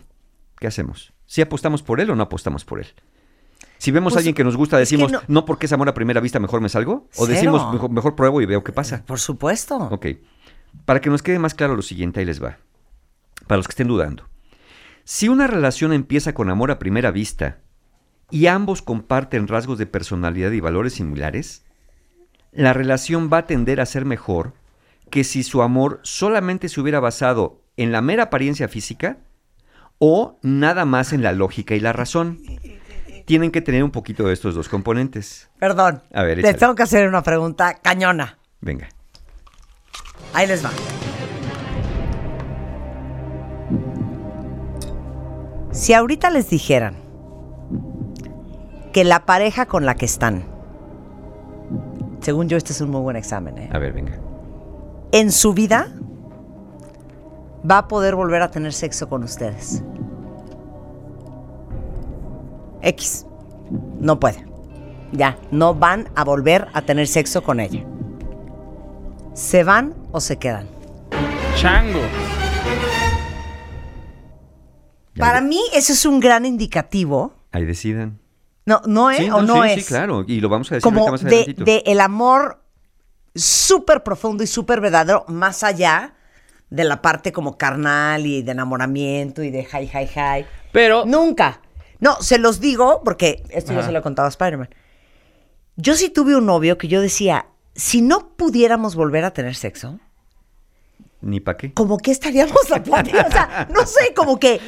¿Qué 0.59 0.69
hacemos? 0.69 1.13
¿Si 1.27 1.41
apostamos 1.41 1.83
por 1.83 2.01
él 2.01 2.11
o 2.11 2.15
no 2.15 2.23
apostamos 2.23 2.65
por 2.65 2.79
él? 2.79 2.87
Si 3.79 3.91
vemos 3.91 4.13
Pues, 4.13 4.19
a 4.19 4.21
alguien 4.21 4.35
que 4.35 4.45
nos 4.45 4.57
gusta, 4.57 4.79
decimos, 4.79 5.11
no- 5.11 5.21
no... 5.27 5.45
porque 5.45 5.67
es 5.67 5.73
amor 5.73 5.89
a 5.89 5.95
primera 5.95 6.21
vista, 6.21 6.39
mejor 6.39 6.61
me 6.61 6.69
salgo. 6.69 7.09
O 7.17 7.27
Cero. 7.27 7.29
decimos, 7.29 7.73
mejor, 7.73 7.91
mejor 7.91 8.15
pruebo 8.15 8.41
y 8.41 8.47
veo 8.47 8.63
qué 8.63 8.73
pasa. 8.73 9.03
Por 9.05 9.19
supuesto. 9.19 9.77
Ok. 9.91 10.07
Para 10.85 11.01
que 11.01 11.11
nos 11.11 11.23
quede 11.23 11.39
más 11.39 11.55
claro 11.55 11.75
lo 11.77 11.83
siguiente, 11.83 12.21
ahí 12.21 12.27
les 12.27 12.43
va. 12.43 12.59
Para 13.47 13.57
los 13.59 13.67
que 13.67 13.73
estén 13.73 13.89
dudando. 13.89 14.29
Si 15.05 15.29
una 15.29 15.47
relación 15.49 15.93
empieza 15.93 16.33
con 16.33 16.49
amor 16.49 16.71
a 16.71 16.79
primera 16.79 17.11
vista 17.11 17.59
y 18.31 18.47
ambos 18.47 18.83
comparten 18.83 19.49
rasgos 19.49 19.79
de 19.79 19.87
personalidad 19.87 20.53
y 20.53 20.61
valores 20.61 20.95
similares, 20.95 21.65
la 22.53 22.73
relación 22.73 23.29
va 23.33 23.39
a 23.39 23.47
tender 23.47 23.81
a 23.81 23.87
ser 23.87 24.05
mejor 24.05 24.53
que 25.11 25.25
si 25.25 25.43
su 25.43 25.61
amor 25.63 26.01
solamente 26.05 26.69
se 26.69 26.81
hubiera 26.81 27.01
basado 27.01 27.61
en 27.77 27.91
la 27.93 28.01
mera 28.01 28.25
apariencia 28.25 28.69
física 28.69 29.19
o 29.99 30.39
nada 30.43 30.85
más 30.85 31.13
en 31.13 31.23
la 31.23 31.33
lógica 31.33 31.75
y 31.75 31.81
la 31.81 31.93
razón. 31.93 32.39
Tienen 33.25 33.51
que 33.51 33.61
tener 33.61 33.85
un 33.85 33.91
poquito 33.91 34.25
de 34.25 34.33
estos 34.33 34.55
dos 34.55 34.69
componentes. 34.69 35.49
Perdón. 35.59 36.03
A 36.13 36.23
ver, 36.23 36.39
les 36.39 36.57
tengo 36.57 36.75
que 36.75 36.83
hacer 36.83 37.09
una 37.09 37.23
pregunta 37.23 37.75
cañona. 37.75 38.39
Venga. 38.61 38.89
Ahí 40.35 40.47
les 40.47 40.65
va. 40.65 40.71
Si 45.71 45.95
ahorita 45.95 46.31
les 46.31 46.51
dijeran 46.51 46.97
que 48.93 49.05
la 49.05 49.25
pareja 49.25 49.67
con 49.67 49.87
la 49.87 49.95
que 49.95 50.05
están, 50.05 50.45
según 52.21 52.49
yo 52.49 52.57
este 52.57 52.73
es 52.73 52.81
un 52.81 52.91
muy 52.91 53.01
buen 53.01 53.17
examen, 53.17 53.57
¿eh? 53.59 53.71
A 53.73 53.79
ver, 53.79 53.93
venga. 53.93 54.19
en 55.13 55.33
su 55.33 55.55
vida 55.55 55.89
va 57.69 57.79
a 57.79 57.89
poder 57.89 58.15
volver 58.17 58.43
a 58.43 58.51
tener 58.51 58.73
sexo 58.73 59.09
con 59.09 59.23
ustedes. 59.23 59.83
X. 62.83 63.27
No 64.01 64.21
puede. 64.21 64.45
Ya, 65.13 65.39
no 65.51 65.75
van 65.75 66.09
a 66.15 66.25
volver 66.25 66.69
a 66.73 66.83
tener 66.83 67.07
sexo 67.07 67.43
con 67.43 67.61
ella. 67.61 67.85
¿Se 69.35 69.65
van 69.65 69.95
o 70.11 70.21
se 70.21 70.39
quedan? 70.39 70.69
Chango. 71.57 72.01
Para 75.17 75.41
mí 75.41 75.61
eso 75.75 75.93
es 75.93 76.07
un 76.07 76.21
gran 76.21 76.45
indicativo. 76.47 77.35
Ahí 77.53 77.65
decidan. 77.65 78.19
No, 78.65 78.81
no 78.87 79.11
es 79.11 79.19
Sí, 79.19 79.31
o 79.31 79.43
no, 79.43 79.63
sí, 79.63 79.71
es. 79.71 79.85
Sí, 79.85 79.89
claro. 79.89 80.25
Y 80.27 80.41
lo 80.41 80.49
vamos 80.49 80.71
a 80.71 80.77
decir 80.77 80.83
Como 80.83 81.09
más 81.09 81.23
de, 81.23 81.55
de 81.57 81.83
el 81.87 82.01
amor 82.01 82.63
súper 83.35 84.03
profundo 84.03 84.45
y 84.45 84.47
súper 84.47 84.81
verdadero, 84.81 85.25
más 85.29 85.63
allá 85.63 86.15
de 86.71 86.85
la 86.85 87.03
parte 87.03 87.33
como 87.33 87.59
carnal 87.59 88.25
y 88.25 88.43
de 88.43 88.53
enamoramiento 88.53 89.43
y 89.43 89.51
de 89.51 89.61
hi, 89.61 89.91
hi, 89.93 90.09
hi. 90.15 90.47
Pero 90.73 91.05
Nunca. 91.05 91.61
No, 92.03 92.21
se 92.21 92.37
los 92.39 92.61
digo 92.61 93.01
porque 93.05 93.43
esto 93.49 93.73
ya 93.73 93.79
Ajá. 93.79 93.87
se 93.87 93.93
lo 93.93 94.01
he 94.01 94.03
contado 94.03 94.27
a 94.27 94.29
Spider-Man. 94.29 94.69
Yo 95.77 95.95
sí 95.95 96.11
tuve 96.11 96.37
un 96.37 96.45
novio 96.45 96.77
que 96.77 96.89
yo 96.89 97.01
decía, 97.01 97.47
si 97.75 98.03
no 98.03 98.29
pudiéramos 98.37 98.95
volver 98.95 99.25
a 99.25 99.33
tener 99.33 99.55
sexo, 99.55 99.99
Ni 101.21 101.41
para 101.41 101.57
qué. 101.57 101.73
como 101.73 101.99
que 101.99 102.11
estaríamos 102.11 102.69
la 102.69 102.83
plática. 102.83 103.25
O 103.27 103.31
sea, 103.31 103.69
no 103.73 103.87
sé, 103.87 104.13
como 104.15 104.39
que 104.41 104.61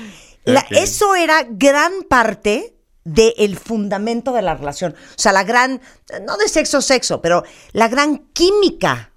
la- 0.44 0.64
eso 0.70 1.14
era 1.16 1.44
gran 1.50 1.92
parte 2.08 2.76
del 3.04 3.58
fundamento 3.58 4.32
de 4.32 4.40
la 4.42 4.54
relación. 4.54 4.92
O 4.92 5.18
sea, 5.18 5.32
la 5.32 5.42
gran, 5.44 5.80
no 6.26 6.36
de 6.38 6.48
sexo, 6.48 6.80
sexo, 6.80 7.20
pero 7.20 7.42
la 7.72 7.88
gran 7.88 8.18
química 8.32 9.10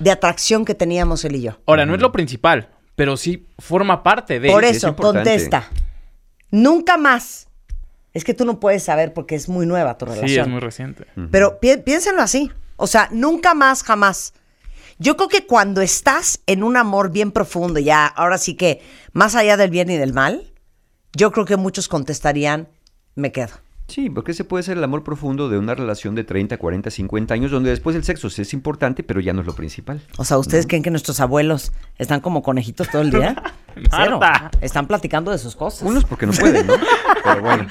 de 0.00 0.10
atracción 0.10 0.64
que 0.64 0.74
teníamos 0.74 1.24
él 1.24 1.36
y 1.36 1.42
yo. 1.42 1.58
ahora 1.66 1.86
no 1.86 1.94
es 1.94 2.00
lo 2.00 2.10
principal, 2.10 2.68
pero 2.96 3.16
sí 3.16 3.46
forma 3.58 4.02
parte 4.02 4.40
de. 4.40 4.50
Por 4.50 4.64
es 4.64 4.78
eso, 4.78 4.88
importante. 4.88 5.30
contesta. 5.30 5.70
Nunca 6.50 6.96
más. 6.96 7.46
Es 8.12 8.24
que 8.24 8.34
tú 8.34 8.44
no 8.44 8.58
puedes 8.60 8.82
saber 8.82 9.12
porque 9.14 9.34
es 9.36 9.48
muy 9.48 9.66
nueva 9.66 9.96
tu 9.98 10.04
relación. 10.06 10.28
Sí, 10.28 10.38
es 10.38 10.48
muy 10.48 10.60
reciente. 10.60 11.06
Pero 11.30 11.60
pi- 11.60 11.76
piénsenlo 11.78 12.22
así. 12.22 12.50
O 12.76 12.86
sea, 12.86 13.08
nunca 13.12 13.54
más, 13.54 13.82
jamás. 13.82 14.32
Yo 14.98 15.16
creo 15.16 15.28
que 15.28 15.46
cuando 15.46 15.80
estás 15.80 16.40
en 16.46 16.62
un 16.62 16.76
amor 16.76 17.10
bien 17.10 17.30
profundo, 17.32 17.78
ya, 17.80 18.06
ahora 18.06 18.36
sí 18.38 18.54
que 18.54 18.82
más 19.12 19.34
allá 19.34 19.56
del 19.56 19.70
bien 19.70 19.90
y 19.90 19.96
del 19.96 20.12
mal, 20.12 20.52
yo 21.14 21.30
creo 21.32 21.44
que 21.46 21.56
muchos 21.56 21.88
contestarían, 21.88 22.68
me 23.14 23.32
quedo. 23.32 23.52
Sí, 23.88 24.08
porque 24.08 24.30
ese 24.32 24.44
puede 24.44 24.62
ser 24.62 24.76
el 24.78 24.84
amor 24.84 25.02
profundo 25.02 25.48
de 25.48 25.58
una 25.58 25.74
relación 25.74 26.14
de 26.14 26.22
30, 26.22 26.58
40, 26.58 26.90
50 26.90 27.34
años, 27.34 27.50
donde 27.50 27.70
después 27.70 27.96
el 27.96 28.04
sexo 28.04 28.30
sí 28.30 28.42
es 28.42 28.52
importante, 28.54 29.02
pero 29.02 29.18
ya 29.20 29.32
no 29.32 29.40
es 29.40 29.46
lo 29.48 29.54
principal. 29.56 30.00
O 30.16 30.24
sea, 30.24 30.38
¿ustedes 30.38 30.66
creen 30.68 30.82
que 30.84 30.90
nuestros 30.90 31.18
abuelos 31.18 31.72
están 31.98 32.20
como 32.20 32.42
conejitos 32.42 32.88
todo 32.88 33.02
el 33.02 33.10
día? 33.10 33.42
Cero. 33.90 34.18
Marta. 34.18 34.50
Están 34.60 34.86
platicando 34.86 35.30
de 35.30 35.38
sus 35.38 35.56
cosas. 35.56 35.82
Unos 35.82 36.04
porque 36.04 36.26
no 36.26 36.32
pueden, 36.32 36.66
¿no? 36.66 36.74
Pero 37.24 37.42
bueno. 37.42 37.66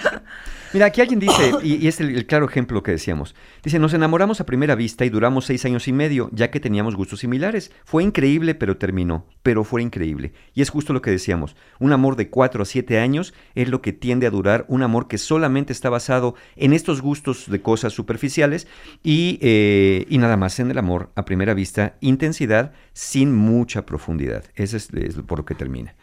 Mira, 0.72 0.86
aquí 0.86 1.02
alguien 1.02 1.20
dice, 1.20 1.52
y, 1.64 1.84
y 1.84 1.88
es 1.88 2.00
el, 2.00 2.16
el 2.16 2.28
claro 2.28 2.48
ejemplo 2.48 2.84
que 2.84 2.92
decíamos, 2.92 3.34
dice, 3.64 3.80
nos 3.80 3.96
enamoramos 3.96 4.40
a 4.40 4.46
primera 4.46 4.76
vista 4.76 5.04
y 5.04 5.10
duramos 5.10 5.46
seis 5.46 5.66
años 5.66 5.88
y 5.88 5.94
medio, 5.94 6.30
ya 6.32 6.52
que 6.52 6.60
teníamos 6.60 6.96
gustos 6.96 7.22
similares. 7.22 7.72
Fue 7.86 8.04
increíble, 8.04 8.54
pero 8.54 8.78
terminó, 8.78 9.26
pero 9.42 9.64
fue 9.64 9.82
increíble. 9.82 10.32
Y 10.54 10.62
es 10.62 10.70
justo 10.70 10.94
lo 10.94 11.02
que 11.02 11.10
decíamos, 11.10 11.56
un 11.80 11.92
amor 11.92 12.16
de 12.18 12.30
cuatro 12.30 12.62
a 12.62 12.68
siete 12.68 13.00
años 13.00 13.34
es 13.56 13.68
lo 13.68 13.82
que 13.82 13.94
tiende 13.94 14.28
a 14.28 14.30
durar, 14.30 14.66
un 14.68 14.84
amor 14.84 15.08
que 15.08 15.18
solamente 15.18 15.74
está 15.74 15.90
basado 15.90 16.36
en 16.56 16.74
estos 16.74 17.02
gustos 17.02 17.50
de 17.50 17.64
cosas 17.64 17.94
superficiales 17.94 18.68
y, 19.02 19.40
eh, 19.42 20.06
y 20.08 20.20
nada 20.20 20.38
más 20.38 20.60
en 20.60 20.70
el 20.70 20.78
amor 20.78 21.10
a 21.16 21.26
primera 21.26 21.56
vista, 21.56 21.96
intensidad 22.00 22.74
sin 22.94 23.34
mucha 23.36 23.88
profundidad. 23.88 24.44
Ese 24.54 24.78
es, 24.78 24.94
es 24.94 25.16
por 25.16 25.40
lo 25.40 25.46
que 25.46 25.56
termina. 25.56 25.96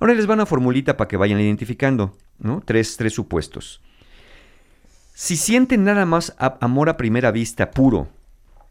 Ahora 0.00 0.14
les 0.14 0.28
va 0.28 0.34
una 0.34 0.46
formulita 0.46 0.96
para 0.96 1.08
que 1.08 1.16
vayan 1.16 1.40
identificando. 1.40 2.16
¿no? 2.38 2.62
Tres, 2.64 2.96
tres 2.96 3.14
supuestos. 3.14 3.82
Si 5.14 5.36
sienten 5.36 5.84
nada 5.84 6.04
más 6.04 6.36
amor 6.38 6.88
a 6.88 6.96
primera 6.96 7.30
vista 7.30 7.70
puro 7.70 8.08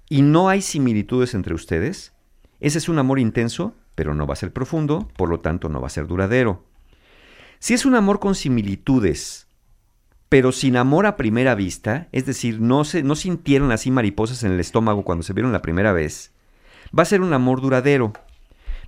y 0.10 0.22
no 0.22 0.50
hay 0.50 0.62
similitudes 0.62 1.34
entre 1.34 1.55
ustedes, 1.55 2.13
ese 2.60 2.77
es 2.77 2.88
un 2.88 3.00
amor 3.00 3.20
intenso, 3.20 3.75
pero 3.96 4.13
no 4.13 4.27
va 4.27 4.34
a 4.34 4.38
ser 4.38 4.53
profundo, 4.53 5.10
por 5.17 5.29
lo 5.29 5.39
tanto 5.39 5.70
no 5.70 5.82
va 5.82 5.88
a 5.88 5.91
ser 5.91 6.05
duradero. 6.05 6.63
Si 7.60 7.74
es 7.74 7.86
un 7.86 7.96
amor 7.96 8.20
con 8.20 8.36
similitudes, 8.36 9.48
pero 10.29 10.51
sin 10.51 10.77
amor 10.77 11.08
a 11.08 11.17
primera 11.17 11.55
vista, 11.55 12.10
es 12.12 12.25
decir, 12.27 12.60
no, 12.62 12.84
se, 12.84 13.01
no 13.01 13.15
sintieron 13.15 13.72
así 13.72 13.89
mariposas 13.89 14.44
en 14.44 14.51
el 14.51 14.60
estómago 14.60 15.03
cuando 15.03 15.24
se 15.24 15.34
vieron 15.34 15.51
la 15.51 15.63
primera 15.63 15.94
vez, 15.94 16.32
va 16.98 17.03
a 17.03 17.08
ser 17.08 17.22
un 17.22 17.34
amor 17.34 17.62
duradero, 17.62 18.13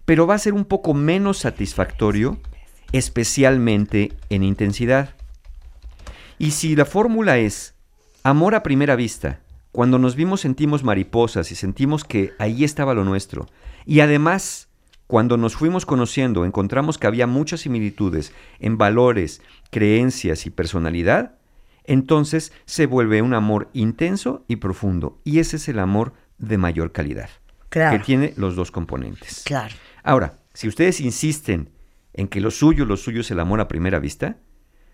pero 0.07 0.25
va 0.25 0.35
a 0.35 0.39
ser 0.39 0.53
un 0.53 0.63
poco 0.63 0.93
menos 0.93 1.39
satisfactorio, 1.39 2.39
especialmente 2.93 4.13
en 4.29 4.41
intensidad. 4.41 5.15
Y 6.39 6.51
si 6.51 6.77
la 6.77 6.85
fórmula 6.85 7.39
es 7.39 7.75
amor 8.23 8.55
a 8.55 8.63
primera 8.63 8.95
vista, 8.95 9.41
cuando 9.73 9.99
nos 9.99 10.15
vimos 10.15 10.39
sentimos 10.39 10.81
mariposas 10.85 11.51
y 11.51 11.55
sentimos 11.55 12.05
que 12.05 12.31
ahí 12.39 12.63
estaba 12.63 12.93
lo 12.93 13.03
nuestro, 13.03 13.47
y 13.85 13.99
además 13.99 14.69
cuando 15.07 15.35
nos 15.35 15.57
fuimos 15.57 15.85
conociendo 15.85 16.45
encontramos 16.45 16.97
que 16.97 17.07
había 17.07 17.27
muchas 17.27 17.59
similitudes 17.59 18.31
en 18.59 18.77
valores, 18.77 19.41
creencias 19.71 20.45
y 20.45 20.51
personalidad, 20.51 21.35
entonces 21.83 22.53
se 22.63 22.85
vuelve 22.85 23.21
un 23.21 23.33
amor 23.33 23.69
intenso 23.73 24.45
y 24.47 24.55
profundo, 24.55 25.19
y 25.25 25.39
ese 25.39 25.57
es 25.57 25.67
el 25.67 25.79
amor 25.79 26.13
de 26.37 26.57
mayor 26.57 26.93
calidad, 26.93 27.29
Claro. 27.67 27.97
que 27.97 28.05
tiene 28.05 28.33
los 28.37 28.55
dos 28.55 28.71
componentes. 28.71 29.41
Claro. 29.43 29.75
Ahora, 30.07 30.39
si 30.53 30.69
ustedes 30.69 31.01
insisten 31.01 31.69
en 32.13 32.29
que 32.29 32.39
lo 32.39 32.49
suyo, 32.49 32.85
lo 32.85 32.95
suyo 32.95 33.19
es 33.19 33.29
el 33.29 33.41
amor 33.41 33.59
a 33.59 33.67
primera 33.67 33.99
vista, 33.99 34.37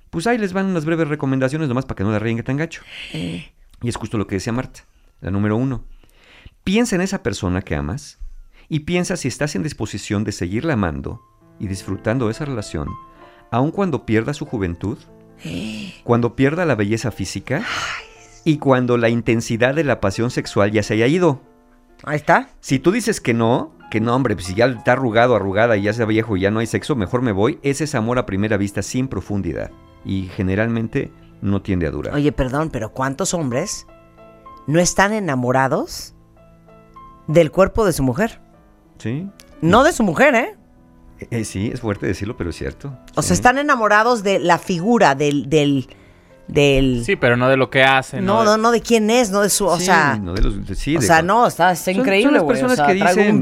pues 0.10 0.25
ahí 0.25 0.39
les 0.39 0.53
van 0.53 0.65
unas 0.65 0.86
breves 0.86 1.08
recomendaciones 1.08 1.70
nomás 1.70 1.86
para 1.86 1.98
que 1.98 2.03
no 2.03 2.12
la 2.12 2.17
ríen 2.17 2.43
tan 2.43 2.58
gacho. 2.58 2.82
Y 3.13 3.88
es 3.88 3.96
justo 3.96 4.17
lo 4.17 4.25
que 4.25 4.38
decía 4.38 4.53
Marta, 4.53 4.86
la 5.22 5.29
número 5.29 5.55
uno. 5.55 5.86
Piensa 6.63 6.96
en 6.96 7.01
esa 7.01 7.22
persona 7.22 7.62
que 7.62 7.75
amas 7.75 8.17
y 8.70 8.79
piensa 8.79 9.15
si 9.15 9.27
estás 9.27 9.53
en 9.53 9.62
disposición 9.62 10.24
de 10.24 10.32
seguirla 10.32 10.74
amando 10.74 11.22
y 11.60 11.67
disfrutando 11.67 12.25
de 12.25 12.32
esa 12.32 12.46
relación, 12.46 12.88
aun 13.51 13.70
cuando 13.70 14.08
pierda 14.08 14.34
su 14.34 14.48
juventud, 14.48 14.98
cuando 16.03 16.36
pierda 16.36 16.65
la 16.65 16.74
belleza 16.74 17.12
física 17.12 17.63
y 18.46 18.58
cuando 18.58 18.98
la 18.98 19.10
intensidad 19.10 19.75
de 19.75 19.84
la 19.84 20.01
pasión 20.01 20.32
sexual 20.32 20.72
ya 20.72 20.82
se 20.82 20.96
haya 20.96 21.05
ido. 21.05 21.39
Ahí 22.01 22.15
está. 22.15 22.50
Si 22.62 22.79
tú 22.79 22.91
dices 22.91 23.22
que 23.22 23.36
no, 23.36 23.77
que 23.94 24.02
no, 24.02 24.16
hombre, 24.16 24.34
pues 24.34 24.48
si 24.48 24.56
ya 24.56 24.66
está 24.66 24.94
arrugado, 24.94 25.36
arrugada 25.36 25.78
y 25.78 25.84
ya 25.84 25.94
sea 25.94 26.08
viejo 26.08 26.36
y 26.36 26.42
ya 26.42 26.50
no 26.50 26.58
hay 26.58 26.66
sexo, 26.66 26.96
mejor 26.96 27.22
me 27.22 27.32
voy, 27.32 27.60
ese 27.62 27.84
es 27.84 27.94
amor 27.94 28.18
a 28.18 28.26
primera 28.26 28.58
vista 28.58 28.82
sin 28.82 29.08
profundidad. 29.08 29.70
Y 30.04 30.30
generalmente 30.36 31.12
no 31.42 31.62
tiende 31.62 31.86
a 31.86 31.92
durar. 31.92 32.16
Oye, 32.16 32.32
perdón, 32.32 32.72
pero 32.72 32.92
¿cuántos 32.92 33.36
hombres 33.36 33.86
no 34.66 34.80
están 34.80 35.14
enamorados 35.14 36.16
del 37.28 37.52
cuerpo 37.52 37.86
de 37.86 37.94
su 37.94 38.02
mujer? 38.02 38.42
Sí. 38.98 39.30
No 39.62 39.84
de 39.84 39.94
su 39.94 40.02
mujer, 40.02 40.34
¿eh? 40.34 40.58
Eh, 41.20 41.28
eh, 41.30 41.46
sí, 41.46 41.70
es 41.72 41.82
fuerte 41.82 42.08
decirlo, 42.08 42.36
pero 42.36 42.50
es 42.50 42.56
cierto. 42.56 42.98
O 43.16 43.22
Sí. 43.22 43.28
sea, 43.28 43.36
están 43.36 43.58
enamorados 43.60 44.24
de 44.24 44.40
la 44.40 44.58
figura, 44.58 45.14
del... 45.14 45.50
del, 45.50 45.88
del 46.48 47.04
Sí, 47.06 47.16
pero 47.16 47.38
no 47.38 47.48
de 47.48 47.56
lo 47.58 47.70
que 47.70 47.84
hace. 47.84 48.20
no, 48.22 48.40
de- 48.42 48.46
no, 48.46 48.58
no 48.58 48.72
de 48.72 48.82
quién 48.82 49.10
es, 49.10 49.32
no 49.32 49.42
de 49.42 49.50
su... 49.50 49.66
O 49.66 49.78
Sí, 49.80 49.86
sea... 49.86 50.18
no 50.22 50.34
de 50.34 50.42
los- 50.42 50.68
de- 50.68 50.76
sí, 50.76 50.98
o 50.98 51.00
de- 51.00 51.06
sea, 51.08 51.22
no, 51.22 51.48
está, 51.48 51.72
está 51.72 51.86
Son- 51.86 51.94
son 51.96 52.02
increíble, 52.02 52.34
las 52.34 52.44
güey. 52.44 52.58
O 52.58 52.60
personas 52.60 52.76
sea, 52.78 52.88
que 52.88 52.96
traigo 53.00 53.20
dicen 53.22 53.36
un 53.36 53.42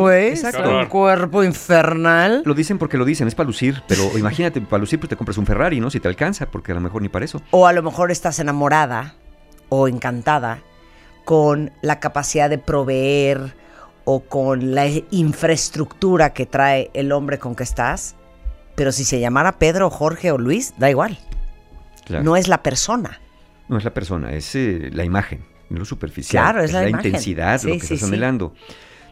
güey. 0.00 0.34
Un 0.80 0.86
cuerpo 0.86 1.42
infernal. 1.44 2.42
Lo 2.44 2.54
dicen 2.54 2.78
porque 2.78 2.98
lo 2.98 3.04
dicen, 3.04 3.26
es 3.26 3.34
para 3.34 3.46
lucir, 3.46 3.82
pero 3.88 4.02
imagínate, 4.18 4.60
para 4.60 4.80
lucir 4.80 5.00
pues 5.00 5.08
te 5.08 5.16
compras 5.16 5.38
un 5.38 5.46
Ferrari, 5.46 5.80
¿no? 5.80 5.90
Si 5.90 5.98
te 5.98 6.08
alcanza, 6.08 6.46
porque 6.46 6.72
a 6.72 6.74
lo 6.74 6.80
mejor 6.82 7.00
ni 7.02 7.08
para 7.08 7.24
eso. 7.24 7.40
O 7.50 7.66
a 7.66 7.72
lo 7.72 7.82
mejor 7.82 8.10
estás 8.10 8.38
enamorada 8.38 9.14
o 9.70 9.88
encantada 9.88 10.58
con 11.24 11.72
la 11.80 12.00
capacidad 12.00 12.50
de 12.50 12.58
proveer 12.58 13.56
o 14.04 14.20
con 14.20 14.74
la 14.74 14.86
infraestructura 15.10 16.34
que 16.34 16.44
trae 16.46 16.90
el 16.94 17.12
hombre 17.12 17.38
con 17.38 17.54
que 17.54 17.62
estás. 17.62 18.14
Pero 18.74 18.92
si 18.92 19.04
se 19.04 19.20
llamara 19.20 19.52
Pedro, 19.58 19.88
Jorge 19.88 20.32
o 20.32 20.38
Luis, 20.38 20.74
da 20.78 20.90
igual. 20.90 21.18
Claro. 22.04 22.24
No 22.24 22.36
es 22.36 22.48
la 22.48 22.62
persona. 22.62 23.20
No 23.68 23.78
es 23.78 23.84
la 23.84 23.94
persona, 23.94 24.32
es 24.32 24.54
eh, 24.54 24.90
la 24.92 25.04
imagen, 25.04 25.44
lo 25.70 25.84
superficial. 25.84 26.42
Claro, 26.42 26.62
es 26.62 26.72
la 26.72 26.88
imagen. 26.88 27.06
intensidad, 27.06 27.58
Sí, 27.60 27.68
lo 27.68 27.74
que 27.74 27.80
sí, 27.80 27.94
estás 27.94 28.00
sí. 28.00 28.04
anhelando. 28.14 28.54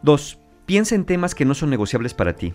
Dos, 0.02 0.38
piensa 0.66 0.94
en 0.94 1.04
temas 1.04 1.34
que 1.34 1.44
no 1.44 1.54
son 1.54 1.70
negociables 1.70 2.12
para 2.14 2.34
ti. 2.34 2.52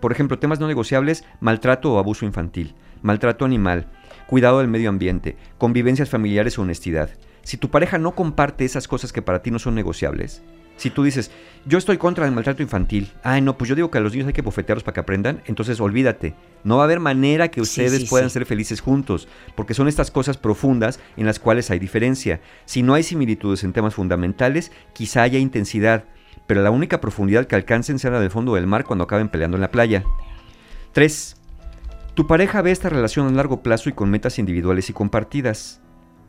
Por 0.00 0.12
ejemplo, 0.12 0.38
temas 0.38 0.60
no 0.60 0.68
negociables, 0.68 1.24
maltrato 1.40 1.92
o 1.94 1.98
abuso 1.98 2.24
infantil, 2.24 2.74
maltrato 3.02 3.44
animal, 3.44 3.86
cuidado 4.26 4.58
del 4.58 4.68
medio 4.68 4.90
ambiente, 4.90 5.36
convivencias 5.56 6.10
familiares 6.10 6.58
o 6.58 6.62
honestidad. 6.62 7.10
Si 7.42 7.56
tu 7.56 7.70
pareja 7.70 7.98
no 7.98 8.14
comparte 8.14 8.64
esas 8.64 8.86
cosas 8.86 9.12
que 9.12 9.22
para 9.22 9.42
ti 9.42 9.50
no 9.50 9.58
son 9.58 9.74
negociables, 9.74 10.42
si 10.78 10.90
tú 10.90 11.02
dices, 11.02 11.30
yo 11.66 11.76
estoy 11.76 11.98
contra 11.98 12.24
el 12.24 12.32
maltrato 12.32 12.62
infantil, 12.62 13.12
ay 13.22 13.42
no, 13.42 13.58
pues 13.58 13.68
yo 13.68 13.74
digo 13.74 13.90
que 13.90 13.98
a 13.98 14.00
los 14.00 14.12
niños 14.12 14.28
hay 14.28 14.32
que 14.32 14.42
bofetearlos 14.42 14.84
para 14.84 14.94
que 14.94 15.00
aprendan, 15.00 15.42
entonces 15.46 15.80
olvídate, 15.80 16.34
no 16.64 16.76
va 16.76 16.82
a 16.82 16.84
haber 16.84 17.00
manera 17.00 17.48
que 17.48 17.60
ustedes 17.60 18.02
sí, 18.02 18.06
puedan 18.06 18.30
sí. 18.30 18.34
ser 18.34 18.46
felices 18.46 18.80
juntos, 18.80 19.28
porque 19.56 19.74
son 19.74 19.88
estas 19.88 20.10
cosas 20.10 20.38
profundas 20.38 21.00
en 21.16 21.26
las 21.26 21.40
cuales 21.40 21.70
hay 21.70 21.80
diferencia. 21.80 22.40
Si 22.64 22.82
no 22.82 22.94
hay 22.94 23.02
similitudes 23.02 23.64
en 23.64 23.72
temas 23.72 23.94
fundamentales, 23.94 24.72
quizá 24.94 25.22
haya 25.22 25.38
intensidad, 25.38 26.04
pero 26.46 26.62
la 26.62 26.70
única 26.70 27.00
profundidad 27.00 27.46
que 27.46 27.56
alcancen 27.56 27.98
será 27.98 28.20
del 28.20 28.30
fondo 28.30 28.54
del 28.54 28.66
mar 28.66 28.84
cuando 28.84 29.04
acaben 29.04 29.28
peleando 29.28 29.56
en 29.56 29.62
la 29.62 29.70
playa. 29.70 30.04
3. 30.92 31.36
Tu 32.14 32.26
pareja 32.26 32.62
ve 32.62 32.70
esta 32.70 32.88
relación 32.88 33.26
a 33.26 33.30
largo 33.32 33.62
plazo 33.62 33.88
y 33.88 33.92
con 33.92 34.10
metas 34.10 34.38
individuales 34.38 34.88
y 34.90 34.92
compartidas, 34.92 35.80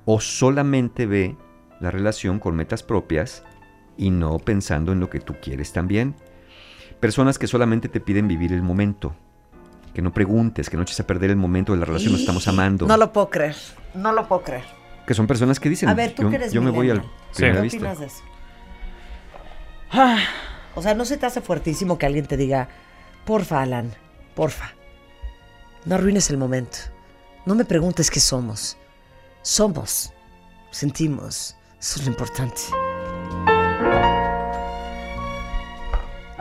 o 0.05 0.19
solamente 0.19 1.05
ve 1.05 1.37
la 1.79 1.91
relación 1.91 2.39
con 2.39 2.55
metas 2.55 2.83
propias 2.83 3.43
y 3.99 4.11
no 4.11 4.39
pensando 4.39 4.93
en 4.93 5.01
lo 5.01 5.09
que 5.09 5.19
tú 5.19 5.35
quieres 5.41 5.73
también. 5.73 6.15
Personas 7.01 7.37
que 7.37 7.47
solamente 7.47 7.89
te 7.89 7.99
piden 7.99 8.27
vivir 8.27 8.53
el 8.53 8.61
momento. 8.61 9.13
Que 9.93 10.01
no 10.01 10.13
preguntes, 10.13 10.69
que 10.69 10.77
no 10.77 10.83
eches 10.83 10.99
a 11.01 11.05
perder 11.05 11.31
el 11.31 11.35
momento 11.35 11.73
de 11.73 11.79
la 11.79 11.85
relación, 11.85 12.13
nos 12.13 12.21
estamos 12.21 12.47
amando. 12.47 12.87
No 12.87 12.95
lo 12.95 13.11
puedo 13.11 13.29
creer. 13.29 13.55
No 13.93 14.13
lo 14.13 14.25
puedo 14.27 14.41
creer. 14.43 14.63
Que 15.05 15.13
son 15.13 15.27
personas 15.27 15.59
que 15.59 15.67
dicen, 15.67 15.89
A 15.89 15.93
ver, 15.93 16.15
tú 16.15 16.23
yo, 16.23 16.29
que 16.29 16.35
eres 16.37 16.53
yo 16.53 16.61
me 16.61 16.71
voy 16.71 16.89
al. 16.89 17.01
Sí. 17.31 17.43
¿Qué 17.43 17.61
vista. 17.61 17.77
opinas 17.77 17.99
de 17.99 18.05
eso? 18.05 18.23
O 20.75 20.81
sea, 20.81 20.93
¿no 20.93 21.03
se 21.03 21.17
te 21.17 21.25
hace 21.25 21.41
fuertísimo 21.41 21.97
que 21.97 22.05
alguien 22.05 22.25
te 22.25 22.37
diga, 22.37 22.69
porfa, 23.25 23.61
Alan, 23.61 23.91
porfa, 24.35 24.71
no 25.83 25.95
arruines 25.95 26.29
el 26.29 26.37
momento. 26.37 26.77
No 27.45 27.55
me 27.55 27.65
preguntes 27.65 28.09
qué 28.09 28.19
somos. 28.19 28.77
Somos, 29.41 30.13
sentimos, 30.71 31.57
eso 31.79 31.99
es 31.99 32.05
lo 32.05 32.11
importante. 32.11 32.61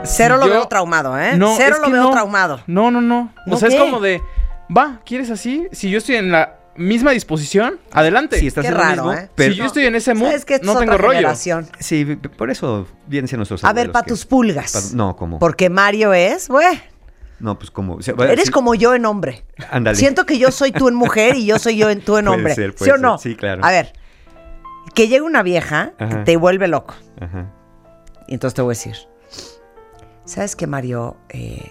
Cero 0.05 0.37
lo 0.37 0.47
Yo- 0.47 0.52
veo 0.52 0.69
traumado, 0.69 1.19
¿eh? 1.19 1.37
No, 1.37 1.55
Cero 1.57 1.76
es 1.76 1.81
lo 1.81 1.87
que 1.87 1.93
veo 1.93 2.02
no. 2.05 2.11
traumado. 2.11 2.61
No, 2.67 2.90
no, 2.90 3.00
no. 3.00 3.33
¿No 3.47 3.57
o 3.57 3.59
sea, 3.59 3.69
qué? 3.69 3.76
es 3.76 3.81
como 3.81 4.00
de, 4.00 4.21
va, 4.75 5.00
¿quieres 5.05 5.31
así? 5.31 5.67
Si 5.73 5.90
yo 5.90 5.99
estoy 5.99 6.17
en 6.17 6.31
la 6.31 6.55
misma 6.76 7.11
disposición, 7.11 7.78
adelante. 7.93 8.38
Si 8.38 8.47
estás 8.47 8.62
Qué 8.62 8.69
en 8.69 8.75
raro, 8.76 9.05
mismo, 9.07 9.12
¿eh? 9.12 9.28
pero- 9.35 9.52
si 9.52 9.59
yo 9.59 9.67
estoy 9.67 9.87
en 9.87 9.97
ese 9.97 10.14
mood. 10.14 10.31
Esto 10.33 10.52
no 10.62 10.73
es 10.73 10.78
tengo 10.78 10.93
otra 10.93 10.97
rollo. 10.99 11.17
generación. 11.19 11.67
Sí, 11.81 12.05
por 12.37 12.50
eso 12.50 12.87
vienen 13.07 13.26
siendo 13.28 13.40
nuestros 13.40 13.64
A 13.64 13.73
ver, 13.73 13.90
para 13.90 14.05
que- 14.05 14.11
tus 14.11 14.25
pulgas. 14.25 14.73
pa- 14.73 14.97
no, 14.97 15.17
como. 15.17 15.38
Porque 15.40 15.69
Mario 15.69 16.12
es, 16.14 16.49
güey, 16.49 16.81
No, 17.40 17.59
pues 17.59 17.71
como. 17.73 17.95
o 17.95 18.02
sea, 18.02 18.14
eres 18.21 18.47
sí, 18.47 18.50
como 18.52 18.75
yo 18.76 18.95
en 18.95 19.05
hombre. 19.05 19.45
Ándale. 19.71 19.97
Siento 19.97 20.25
que 20.26 20.38
yo 20.38 20.52
soy 20.52 20.71
tú 20.73 20.88
en 20.88 20.95
mujer 20.95 21.37
y 21.37 21.45
yo 21.47 21.59
soy 21.59 21.76
yo 21.76 21.90
en 21.90 22.00
tú 22.00 22.17
en 22.19 22.26
Puede 22.26 22.37
hombre. 22.37 22.55
¿Sí 22.76 22.90
o 22.90 22.97
no? 22.99 23.19
ser. 23.19 23.33
Sí, 23.33 23.37
claro. 23.37 23.64
A 23.64 23.71
ver, 23.73 23.93
que 24.95 25.09
llegue 25.09 25.23
una 25.23 25.43
vieja 25.43 25.93
que 25.99 26.05
Ajá. 26.05 26.25
te 26.25 26.37
vuelve 26.37 26.69
loco. 26.69 26.95
Ajá. 27.21 27.47
Y 28.28 28.35
entonces 28.35 28.55
te 28.55 28.62
voy 28.62 28.71
a 28.73 28.76
decir, 28.78 28.95
¿sabes 30.29 30.55
qué, 30.55 30.67
Mario? 30.67 31.17
Eh, 31.31 31.71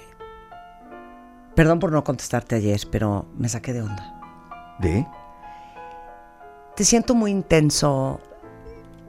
perdón 1.56 1.80
por 1.80 1.92
no 1.92 2.04
contestarte 2.04 2.56
ayer, 2.56 2.82
pero 2.92 3.26
me 3.38 3.48
saqué 3.48 3.72
de 3.74 3.84
onda. 3.84 4.20
¿De? 4.80 5.06
Te 6.76 6.84
siento 6.84 7.16
muy 7.16 7.32
intenso. 7.32 8.20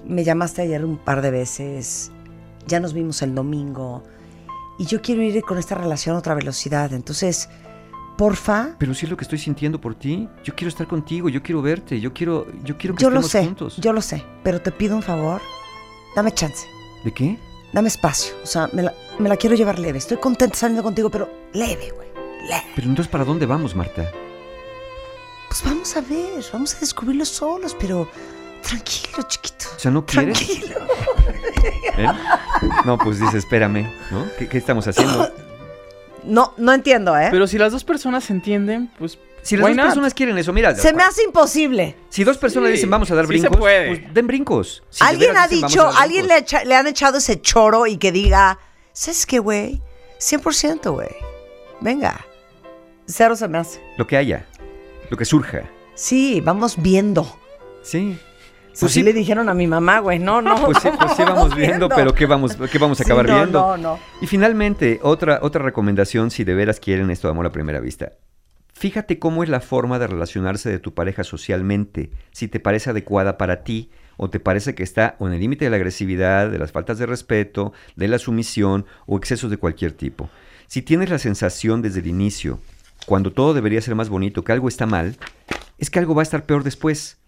Me 0.05 0.23
llamaste 0.23 0.63
ayer 0.63 0.85
un 0.85 0.99
par 0.99 1.23
de 1.23 1.31
veces. 1.31 2.13
Ya 2.67 2.79
nos 2.81 2.93
vimos 2.93 3.21
el 3.23 3.35
domingo. 3.35 4.03
Y 4.79 4.87
yo 4.87 5.03
quiero 5.03 5.23
ir 5.23 5.43
con 5.43 5.59
esta 5.59 5.75
relación 5.75 6.15
a 6.15 6.19
otra 6.21 6.35
velocidad. 6.35 6.93
Entonces, 6.93 7.49
porfa, 8.17 8.77
Pero 8.79 8.95
sí 8.95 9.07
es 9.07 9.11
lo 9.11 9.17
que 9.17 9.25
estoy 9.25 9.39
sintiendo 9.39 9.81
por 9.81 9.95
ti. 9.95 10.29
Yo 10.45 10.55
quiero 10.55 10.69
estar 10.69 10.87
contigo, 10.87 11.29
yo 11.29 11.43
quiero 11.43 11.63
verte, 11.63 12.01
yo 12.01 12.13
quiero, 12.13 12.47
yo 12.63 12.79
quiero 12.79 12.95
que 12.95 13.03
yo 13.03 13.11
lo 13.11 13.21
estemos 13.21 13.31
sé, 13.31 13.45
juntos. 13.45 13.77
yo 13.79 13.93
lo 13.93 14.01
sé. 14.01 14.25
Pero 14.45 14.61
te 14.61 14.71
pido 14.71 14.95
un 14.97 15.03
favor. 15.03 15.41
Dame 16.15 16.33
chance. 16.33 16.67
¿De 17.05 17.13
qué? 17.13 17.39
Dame 17.73 17.89
espacio. 17.89 18.35
O 18.43 18.47
sea, 18.47 18.69
me 18.73 18.83
la, 18.83 18.95
me 19.19 19.29
la 19.29 19.37
quiero 19.37 19.55
llevar 19.55 19.79
leve. 19.79 19.99
Estoy 19.99 20.17
contenta 20.17 20.57
saliendo 20.57 20.83
contigo, 20.83 21.11
pero 21.11 21.29
leve, 21.53 21.91
güey. 21.95 22.09
Leve. 22.49 22.67
Pero 22.75 22.89
entonces, 22.89 23.11
¿para 23.11 23.25
dónde 23.25 23.47
vamos, 23.47 23.75
Marta? 23.75 24.11
Pues 25.49 25.63
vamos 25.65 25.97
a 25.97 26.01
ver, 26.03 26.45
vamos 26.53 26.75
a 26.75 26.81
descubrirlo 26.81 27.25
solos, 27.25 27.77
pero 27.79 28.09
tranquilo, 28.63 29.23
chiquito. 29.27 29.67
O 29.77 29.79
sea, 29.79 29.91
¿no 29.91 30.05
quieres? 30.05 30.39
Tranquilo. 30.39 30.77
¿Eh? 31.99 32.09
No, 32.85 32.99
pues 32.99 33.19
dice, 33.21 33.39
espérame, 33.39 33.91
¿no? 34.11 34.27
¿Qué, 34.39 34.49
qué 34.49 34.59
estamos 34.59 34.87
haciendo? 34.87 35.31
No, 36.25 36.53
no 36.57 36.73
entiendo, 36.73 37.17
¿eh? 37.17 37.29
Pero 37.31 37.47
si 37.47 37.59
las 37.59 37.73
dos 37.73 37.85
personas 37.85 38.25
se 38.25 38.33
entienden, 38.35 38.91
pues 38.99 39.19
Si 39.49 39.57
las 39.57 39.65
Why 39.65 39.71
dos 39.71 39.77
not? 39.77 39.87
personas 39.87 40.15
quieren 40.15 40.37
eso, 40.39 40.53
mira. 40.53 40.75
Se 40.75 40.93
me 40.93 41.03
hace 41.03 41.23
imposible. 41.25 41.97
Si 42.11 42.23
dos 42.25 42.37
personas 42.37 42.69
Sí, 42.69 42.75
dicen 42.75 42.91
vamos 42.91 43.11
a 43.11 43.15
dar 43.15 43.27
sí 43.27 43.33
se 43.35 43.39
brincos, 43.49 43.57
puede. 43.59 43.87
pues 43.89 44.15
den 44.15 44.27
brincos. 44.27 44.83
Si 44.91 45.03
de 45.05 45.09
¿Alguien 45.11 45.31
veras 45.31 45.45
ha 45.45 45.49
dicen, 45.49 45.61
"Vamos 45.63 45.73
dicho, 45.73 45.85
dar 45.85 46.03
alguien 46.03 46.27
le, 46.29 46.35
brincos". 46.35 46.53
echa- 46.53 46.65
le 46.65 46.75
han 46.77 46.87
echado 46.87 47.19
ese 47.19 47.41
choro 47.41 47.87
y 47.87 47.97
que 47.97 48.13
diga, 48.13 48.59
¿sabes 48.93 49.25
qué, 49.27 49.39
güey? 49.39 49.81
100%, 50.19 50.93
güey. 50.93 51.09
Venga. 51.81 52.25
Cero 53.07 53.37
se 53.37 53.49
me 53.49 53.59
hace. 53.59 53.81
Lo 53.97 54.07
que 54.07 54.17
haya, 54.17 54.47
lo 55.11 55.17
que 55.17 55.25
surja. 55.25 55.63
Sí, 55.95 56.41
vamos 56.45 56.77
viendo. 56.81 57.39
Sí. 57.83 58.19
Pues 58.79 58.93
sí 58.93 59.03
le 59.03 59.13
dijeron 59.13 59.49
a 59.49 59.55
mi 59.55 59.67
mamá, 59.67 59.99
güey. 60.01 60.19
No, 60.21 60.41
no. 60.43 60.67
Pues 60.67 60.79
sí, 60.83 60.89
pues 61.01 61.13
sí 61.17 61.23
vamos 61.25 61.55
viendo, 61.57 61.89
pero 61.89 62.15
¿qué 62.15 62.27
vamos, 62.27 62.57
qué 62.71 62.79
vamos 62.79 63.01
a 63.01 63.05
Sí, 63.05 63.09
acabar 63.11 63.27
no, 63.27 63.35
viendo? 63.37 63.61
no, 63.61 63.77
no. 63.77 63.99
Y 64.21 64.27
finalmente, 64.27 65.01
otra, 65.03 65.41
otra 65.43 65.63
recomendación, 65.65 66.31
si 66.31 66.45
de 66.45 66.55
veras 66.55 66.79
quieren 66.79 67.11
esto 67.11 67.27
de 67.29 67.33
amor 67.33 67.47
a 67.47 67.51
primera 67.51 67.81
vista. 67.81 68.13
Fíjate 68.79 69.19
cómo 69.19 69.43
es 69.43 69.49
la 69.49 69.59
forma 69.59 69.99
de 69.99 70.07
relacionarse 70.07 70.71
de 70.71 70.79
tu 70.79 70.95
pareja 70.95 71.25
socialmente, 71.25 72.13
si 72.31 72.47
te 72.47 72.61
parece 72.61 72.91
adecuada 72.91 73.37
para 73.37 73.65
ti 73.65 73.91
o 74.17 74.31
te 74.31 74.39
parece 74.39 74.77
que 74.77 74.85
está 74.85 75.17
en 75.19 75.33
el 75.33 75.41
límite 75.41 75.65
de 75.65 75.73
la 75.73 75.79
agresividad, 75.79 76.49
de 76.49 76.61
las 76.61 76.71
faltas 76.71 76.97
de 76.97 77.07
respeto, 77.07 77.73
de 77.97 78.07
la 78.07 78.21
sumisión 78.21 78.87
o 79.07 79.17
excesos 79.17 79.51
de 79.51 79.57
cualquier 79.57 79.91
tipo. 79.91 80.31
Si 80.69 80.83
tienes 80.83 81.11
la 81.11 81.19
sensación 81.19 81.83
desde 81.83 81.99
el 81.99 82.07
inicio, 82.07 82.61
cuando 83.05 83.33
todo 83.33 83.53
debería 83.53 83.81
ser 83.81 83.97
más 83.97 84.11
bonito, 84.11 84.45
que 84.45 84.53
algo 84.53 84.69
está 84.69 84.87
mal, 84.87 85.17
es 85.77 85.91
que 85.91 85.99
algo 85.99 86.15
va 86.15 86.23
a 86.23 86.31
estar 86.31 86.45
peor 86.45 86.63
después. 86.63 87.19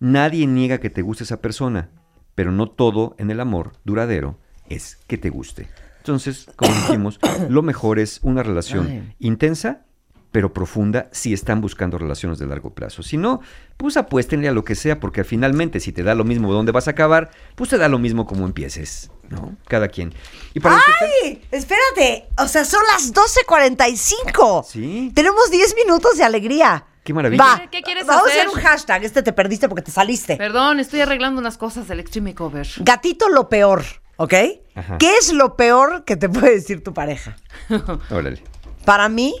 Nadie 0.00 0.46
niega 0.46 0.76
que 0.76 0.90
te 0.90 1.00
guste 1.00 1.24
esa 1.24 1.40
persona, 1.40 1.88
pero 2.34 2.52
no 2.52 2.68
todo 2.68 3.16
en 3.16 3.30
el 3.30 3.40
amor 3.40 3.72
duradero 3.82 4.38
es 4.68 4.98
que 5.06 5.16
te 5.16 5.30
guste. 5.30 5.70
Entonces, 6.00 6.50
como 6.54 6.74
dijimos, 6.74 7.18
lo 7.48 7.62
mejor 7.62 7.98
es 7.98 8.20
una 8.22 8.42
relación 8.42 9.14
intensa, 9.18 9.86
pero 10.30 10.52
profunda 10.52 11.08
si 11.12 11.32
están 11.32 11.60
buscando 11.60 11.96
relaciones 11.98 12.38
de 12.38 12.46
largo 12.46 12.74
plazo. 12.74 13.02
Si 13.02 13.16
no, 13.16 13.40
pues 13.76 13.96
apuéstenle 13.96 14.48
a 14.48 14.52
lo 14.52 14.64
que 14.64 14.74
sea, 14.74 15.00
porque 15.00 15.24
finalmente 15.24 15.80
si 15.80 15.92
te 15.92 16.02
da 16.02 16.14
lo 16.14 16.24
mismo 16.24 16.52
dónde 16.52 16.70
vas 16.72 16.86
a 16.86 16.90
acabar, 16.92 17.30
pues 17.54 17.70
te 17.70 17.78
da 17.78 17.88
lo 17.88 17.98
mismo 17.98 18.26
como 18.26 18.44
empieces, 18.44 19.10
¿no? 19.30 19.56
Cada 19.68 19.88
quien. 19.88 20.12
Y 20.54 20.60
para 20.60 20.76
están- 20.76 20.94
¡Ay! 21.24 21.42
Espérate. 21.50 22.28
O 22.38 22.46
sea, 22.46 22.64
son 22.64 22.82
las 22.92 23.12
12.45. 23.14 24.64
Sí. 24.64 25.12
Tenemos 25.14 25.50
10 25.50 25.74
minutos 25.76 26.16
de 26.18 26.24
alegría. 26.24 26.84
Qué 27.04 27.14
maravilla. 27.14 27.42
Va. 27.44 27.58
¿Qué- 27.62 27.68
qué 27.78 27.82
quieres 27.82 28.06
Vamos 28.06 28.26
hacer? 28.26 28.40
a 28.40 28.42
hacer 28.44 28.54
un 28.56 28.62
hashtag. 28.62 29.04
Este 29.04 29.22
te 29.22 29.32
perdiste 29.32 29.68
porque 29.68 29.82
te 29.82 29.90
saliste. 29.90 30.36
Perdón, 30.36 30.78
estoy 30.80 31.00
arreglando 31.00 31.40
unas 31.40 31.56
cosas 31.56 31.88
del 31.88 32.00
Extreme 32.00 32.34
Cover. 32.34 32.66
Gatito, 32.80 33.28
lo 33.30 33.48
peor, 33.48 33.82
¿ok? 34.16 34.34
Ajá. 34.74 34.98
¿Qué 34.98 35.16
es 35.16 35.32
lo 35.32 35.56
peor 35.56 36.04
que 36.04 36.16
te 36.16 36.28
puede 36.28 36.54
decir 36.54 36.82
tu 36.84 36.92
pareja? 36.92 37.36
Órale. 38.10 38.42
Para 38.84 39.08
mí, 39.08 39.34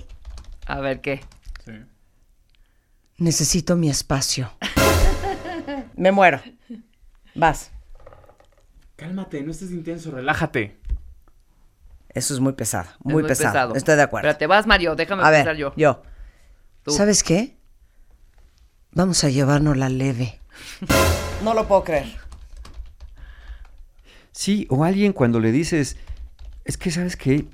A 0.68 0.80
ver, 0.80 1.00
¿qué? 1.00 1.20
necesito 3.16 3.74
mi 3.74 3.90
espacio. 3.90 4.52
Me 5.96 6.12
muero. 6.12 6.40
Vas. 7.34 7.72
Cálmate, 8.94 9.42
no 9.42 9.50
estés 9.50 9.72
intenso, 9.72 10.10
relájate. 10.12 10.78
Eso 12.10 12.34
es 12.34 12.40
muy 12.40 12.52
pesado. 12.52 12.88
Es 12.90 13.12
Muy, 13.12 13.24
pesado. 13.24 13.74
Estoy 13.74 13.96
de 13.96 14.02
acuerdo. 14.02 14.26
Pero 14.28 14.38
te 14.38 14.46
vas, 14.46 14.66
Mario, 14.66 14.94
déjame 14.94 15.22
A 15.22 15.30
pensar 15.30 15.54
ver, 15.54 15.56
yo. 15.56 15.72
yo. 15.76 16.02
Tú. 16.84 16.92
¿Sabes 16.92 17.22
qué? 17.24 17.56
Vamos 18.92 19.24
a 19.24 19.30
llevarnos 19.30 19.76
la 19.76 19.88
leve. 19.88 20.38
no 21.42 21.54
lo 21.54 21.66
puedo 21.66 21.84
creer. 21.84 22.06
Sí, 24.32 24.66
o 24.70 24.84
alguien 24.84 25.12
cuando 25.12 25.40
le 25.40 25.50
dices, 25.50 25.96
es 26.64 26.76
que, 26.76 26.90
¿sabes 26.90 27.16
qué? 27.16 27.46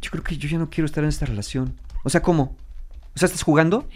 Yo 0.00 0.10
creo 0.10 0.22
que 0.22 0.36
yo 0.36 0.48
ya 0.48 0.58
no 0.58 0.70
quiero 0.70 0.86
estar 0.86 1.02
en 1.02 1.08
esta 1.08 1.26
relación. 1.26 1.76
O 2.06 2.08
sea, 2.08 2.22
¿cómo? 2.22 2.56
O 3.16 3.18
sea, 3.18 3.26
¿estás 3.26 3.42
jugando? 3.42 3.88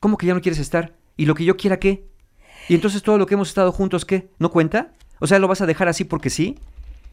¿Cómo 0.00 0.18
que 0.18 0.26
ya 0.26 0.34
no 0.34 0.40
quieres 0.40 0.58
estar? 0.58 0.96
¿Y 1.16 1.26
lo 1.26 1.36
que 1.36 1.44
yo 1.44 1.56
quiera 1.56 1.78
qué? 1.78 2.08
¿Y 2.68 2.74
entonces 2.74 3.04
todo 3.04 3.18
lo 3.18 3.26
que 3.26 3.34
hemos 3.34 3.50
estado 3.50 3.70
juntos 3.70 4.04
qué? 4.04 4.30
¿No 4.40 4.50
cuenta? 4.50 4.94
O 5.20 5.28
sea, 5.28 5.38
¿lo 5.38 5.46
vas 5.46 5.60
a 5.60 5.66
dejar 5.66 5.86
así 5.86 6.02
porque 6.02 6.28
sí? 6.28 6.58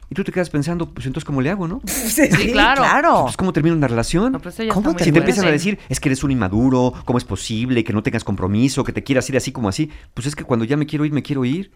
Y 0.10 0.16
tú 0.16 0.24
te 0.24 0.32
quedas 0.32 0.50
pensando, 0.50 0.92
pues 0.92 1.06
entonces, 1.06 1.24
¿cómo 1.24 1.40
le 1.42 1.52
hago, 1.52 1.68
no? 1.68 1.82
Sí, 1.86 2.26
Sí, 2.32 2.52
claro. 2.52 2.84
Entonces, 2.84 3.38
¿cómo 3.38 3.54
termina 3.54 3.76
una 3.76 3.88
relación? 3.88 4.32
No, 4.32 4.40
pero 4.40 4.50
eso 4.50 4.64
ya 4.64 4.74
¿Cómo 4.74 4.90
está 4.90 5.04
muy 5.04 5.06
si 5.06 5.12
te 5.12 5.20
empiezan 5.20 5.46
a 5.46 5.52
decir, 5.52 5.78
es 5.88 6.00
que 6.00 6.10
eres 6.10 6.24
un 6.24 6.32
inmaduro, 6.32 6.96
¿cómo 7.06 7.20
es 7.20 7.26
posible 7.26 7.84
que 7.84 7.94
no 7.94 8.02
tengas 8.02 8.24
compromiso, 8.24 8.84
que 8.84 8.92
te 8.92 9.04
quieras 9.04 9.30
ir 9.30 9.38
así 9.38 9.52
como 9.52 9.70
así? 9.70 9.92
Pues 10.16 10.26
es 10.26 10.36
que 10.36 10.44
cuando 10.44 10.66
ya 10.66 10.78
me 10.78 10.88
quiero 10.88 11.06
ir, 11.06 11.12
me 11.12 11.22
quiero 11.22 11.46
ir. 11.46 11.70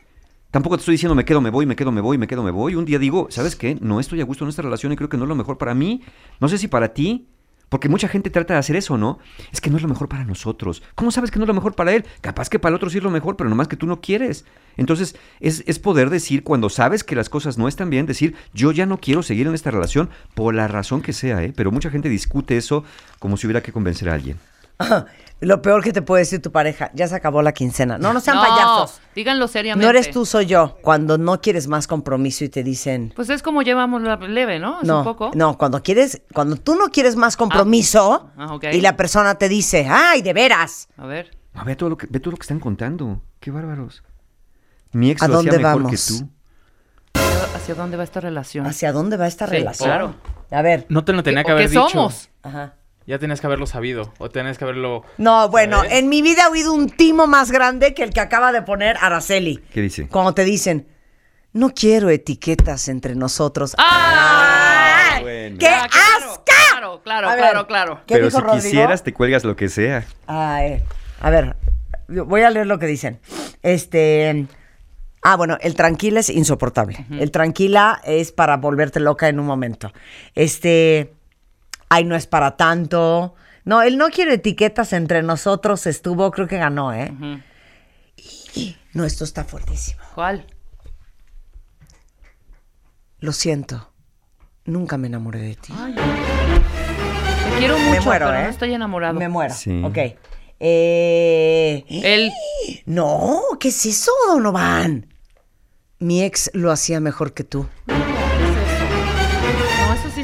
Tampoco 0.50 0.78
te 0.78 0.82
estoy 0.82 0.94
diciendo 0.94 1.14
me 1.14 1.26
quedo, 1.26 1.42
me 1.42 1.52
voy, 1.52 1.68
me 1.68 1.76
quedo, 1.76 1.92
me 1.92 2.02
voy, 2.02 2.18
me 2.18 2.26
quedo, 2.26 2.42
me 2.42 2.50
voy. 2.50 2.74
Un 2.74 2.86
día 2.86 2.98
digo, 2.98 3.28
¿sabes 3.30 3.56
qué? 3.56 3.78
No 3.82 4.00
estoy 4.00 4.20
a 4.22 4.24
gusto 4.24 4.46
en 4.46 4.50
esta 4.50 4.64
relación 4.64 4.92
y 4.92 4.96
creo 4.96 5.10
que 5.10 5.18
no 5.18 5.26
es 5.26 5.30
lo 5.30 5.36
mejor 5.36 5.60
para 5.60 5.76
mí. 5.76 6.02
No 6.40 6.48
sé 6.48 6.58
si 6.58 6.68
para 6.68 6.96
ti. 6.96 7.28
Porque 7.74 7.90
mucha 7.90 8.08
gente 8.08 8.30
trata 8.30 8.54
de 8.54 8.60
hacer 8.60 8.76
eso, 8.76 9.00
¿no? 9.00 9.18
Es 9.52 9.60
que 9.60 9.72
no 9.72 9.78
es 9.78 9.82
lo 9.82 9.90
mejor 9.90 10.08
para 10.08 10.26
nosotros. 10.26 10.84
¿Cómo 10.94 11.10
sabes 11.10 11.32
que 11.32 11.40
no 11.40 11.46
es 11.46 11.48
lo 11.48 11.56
mejor 11.56 11.74
para 11.74 11.92
él? 11.92 12.06
Capaz 12.22 12.48
que 12.48 12.60
para 12.60 12.70
el 12.70 12.76
otro 12.76 12.92
sí 12.92 13.00
es 13.00 13.04
lo 13.04 13.10
mejor, 13.10 13.36
pero 13.36 13.50
nomás 13.50 13.68
que 13.68 13.76
tú 13.76 13.88
no 13.88 14.00
quieres. 14.00 14.46
Entonces, 14.78 15.16
es, 15.40 15.64
es 15.66 15.80
poder 15.80 16.12
decir, 16.12 16.44
cuando 16.44 16.70
sabes 16.70 17.04
que 17.04 17.16
las 17.16 17.30
cosas 17.30 17.58
no 17.58 17.68
están 17.68 17.90
bien, 17.90 18.06
decir, 18.06 18.36
yo 18.54 18.72
ya 18.72 18.86
no 18.86 19.00
quiero 19.00 19.24
seguir 19.24 19.48
en 19.48 19.56
esta 19.56 19.72
relación 19.72 20.12
por 20.36 20.54
la 20.54 20.68
razón 20.68 21.02
que 21.02 21.14
sea, 21.14 21.44
¿eh? 21.44 21.52
Pero 21.56 21.72
mucha 21.72 21.90
gente 21.90 22.10
discute 22.10 22.58
eso 22.58 22.84
como 23.18 23.38
si 23.38 23.48
hubiera 23.48 23.64
que 23.64 23.72
convencer 23.72 24.08
a 24.08 24.14
alguien. 24.14 24.38
Lo 25.44 25.62
peor 25.62 25.84
que 25.84 25.92
te 25.92 26.02
puede 26.02 26.22
decir 26.22 26.42
tu 26.42 26.52
pareja, 26.52 26.90
ya 26.94 27.08
se 27.08 27.16
acabó 27.16 27.42
la 27.42 27.52
quincena. 27.52 27.98
No, 27.98 28.14
no 28.14 28.20
sean 28.20 28.38
No, 28.38 28.44
payasos. 28.44 29.02
díganlo 29.16 29.48
seriamente. 29.48 29.84
No 29.86 29.90
eres 29.90 30.10
tú, 30.12 30.26
soy 30.26 30.46
yo. 30.46 30.78
Cuando 30.82 31.18
no 31.18 31.42
quieres 31.42 31.68
más 31.68 31.86
compromiso 31.88 32.44
y 32.46 32.50
te 32.50 32.64
dicen, 32.64 33.12
Pues 33.16 33.30
es 33.30 33.42
como 33.44 33.62
llevamos 33.62 34.02
la 34.02 34.16
leve, 34.18 34.60
¿no? 34.60 34.82
Es 34.82 34.88
no, 34.88 35.00
un 35.00 35.04
poco. 35.04 35.32
no, 35.36 35.58
cuando 35.58 35.84
quieres, 35.84 36.22
cuando 36.34 36.56
tú 36.56 36.76
no 36.76 36.88
quieres 36.90 37.16
más 37.16 37.36
compromiso 37.38 38.30
Ah, 38.38 38.54
ok. 38.56 38.66
y 38.74 38.82
la 38.82 38.96
persona 38.96 39.36
te 39.36 39.50
dice, 39.50 39.88
ay, 39.90 40.22
de 40.22 40.34
veras. 40.34 40.88
A 40.98 41.06
ver. 41.06 41.36
No, 41.54 41.64
ve 41.66 41.76
todo 41.76 41.90
lo 41.90 41.98
que, 41.98 42.08
ve 42.10 42.20
todo 42.20 42.32
lo 42.32 42.38
que 42.38 42.44
están 42.44 42.60
contando. 42.60 43.22
Qué 43.40 43.52
bárbaros. 43.52 44.02
Mi 44.94 45.12
ex 45.12 45.22
¿A 45.24 45.28
lo 45.28 45.40
hacía 45.40 45.52
dónde 45.52 45.64
mejor 45.64 45.84
vamos? 45.84 45.92
que 45.92 45.98
tú. 46.14 46.30
¿Hacia- 47.16 47.56
¿Hacia 47.58 47.76
dónde 47.76 47.98
va 47.98 48.04
esta 48.04 48.20
relación? 48.22 48.66
¿Hacia 48.66 48.92
dónde 48.92 49.18
va 49.18 49.28
esta 49.28 49.46
Sí, 49.48 49.52
relación? 49.52 49.88
claro. 49.90 50.16
A 50.52 50.62
ver. 50.62 50.86
No 50.90 51.04
te 51.04 51.14
lo 51.14 51.24
tenía 51.24 51.42
¿Qué- 51.44 51.48
que 51.48 51.52
haber 51.52 51.66
qué 51.66 51.70
dicho. 51.72 51.90
somos? 51.90 52.30
Ajá. 52.44 52.76
Ya 53.06 53.20
tenías 53.20 53.42
que 53.42 53.48
haberlo 53.48 53.66
sabido. 53.68 54.14
O 54.18 54.30
tenías 54.30 54.58
que 54.58 54.64
haberlo. 54.64 55.04
No, 55.18 55.50
bueno, 55.50 55.78
¿Sabes? 55.78 55.94
en 55.94 56.10
mi 56.10 56.22
vida 56.22 56.44
he 56.48 56.52
oído 56.52 56.74
un 56.74 56.90
timo 56.90 57.28
más 57.28 57.52
grande 57.52 57.94
que 57.94 58.04
el 58.04 58.12
que 58.12 58.20
acaba 58.22 58.52
de 58.52 58.62
poner 58.62 58.98
Araceli. 59.02 59.58
¿Qué 59.74 59.82
dice? 59.82 60.08
Cuando 60.08 60.34
te 60.34 60.44
dicen, 60.46 60.88
no 61.52 61.72
quiero 61.74 62.10
etiquetas 62.10 62.88
entre 62.88 63.16
nosotros. 63.16 63.76
¡Ah! 63.78 65.18
bueno. 65.22 65.58
¡Qué 65.60 65.68
Ah, 65.68 65.88
claro, 65.92 66.32
asca! 66.32 66.44
Claro, 66.72 67.02
claro, 67.04 67.28
A 67.30 67.36
ver, 67.36 67.40
claro, 67.44 67.68
claro. 67.68 67.96
¿Qué 68.08 68.16
Pero 68.16 68.26
dijo 68.28 68.38
si 68.40 68.44
Rodrigo? 68.44 68.64
quisieras, 68.64 69.04
te 69.04 69.14
cuelgas 69.14 69.44
lo 69.44 69.56
que 69.56 69.70
sea. 69.70 70.06
Ay, 70.28 70.82
a 71.20 71.30
ver, 71.30 71.56
voy 72.08 72.42
a 72.42 72.50
leer 72.50 72.68
lo 72.68 72.80
que 72.80 72.86
dicen. 72.88 73.20
Este. 73.62 74.48
Ah, 75.22 75.36
bueno, 75.38 75.58
el 75.62 75.76
tranquila 75.76 76.20
es 76.20 76.30
insoportable. 76.30 77.06
El 77.12 77.32
tranquila 77.32 78.02
es 78.04 78.32
para 78.34 78.58
volverte 78.58 79.00
loca 79.00 79.30
en 79.30 79.40
un 79.40 79.46
momento. 79.46 79.94
Este. 80.36 81.14
Ay, 81.96 82.06
no 82.06 82.16
es 82.16 82.26
para 82.26 82.58
tanto. 82.58 83.36
No, 83.66 83.84
él 83.84 84.00
no 84.00 84.10
quiere 84.10 84.34
etiquetas 84.34 84.94
entre 84.94 85.22
nosotros. 85.22 85.86
Estuvo, 85.86 86.32
creo 86.32 86.48
que 86.48 86.58
ganó, 86.58 86.92
¿eh? 86.92 87.14
Y- 88.56 88.76
No, 88.94 89.06
esto 89.06 89.24
está 89.24 89.44
fuertísimo. 89.44 90.02
¿Cuál? 90.16 90.48
Lo 93.20 93.32
siento. 93.32 93.92
Nunca 94.66 94.98
me 94.98 95.06
enamoré 95.06 95.40
de 95.42 95.56
ti. 95.56 95.72
Te 95.72 97.60
quiero 97.60 97.78
mucho, 97.78 97.92
me 97.92 98.02
muero, 98.02 98.26
pero 98.26 98.40
¿eh? 98.40 98.44
no 98.46 98.50
estoy 98.50 98.74
enamorado. 98.74 99.20
Me 99.20 99.30
muero. 99.30 99.54
Sí. 99.54 99.84
Ok. 99.84 99.98
Eh. 100.60 101.86
Él. 101.90 102.32
No, 102.88 103.40
¿qué 103.60 103.68
es 103.68 103.86
eso, 103.86 104.12
Donovan? 104.30 105.14
Mi 106.00 106.24
ex 106.24 106.50
lo 106.54 106.72
hacía 106.72 107.00
mejor 107.00 107.34
que 107.34 107.44
tú. 107.44 107.68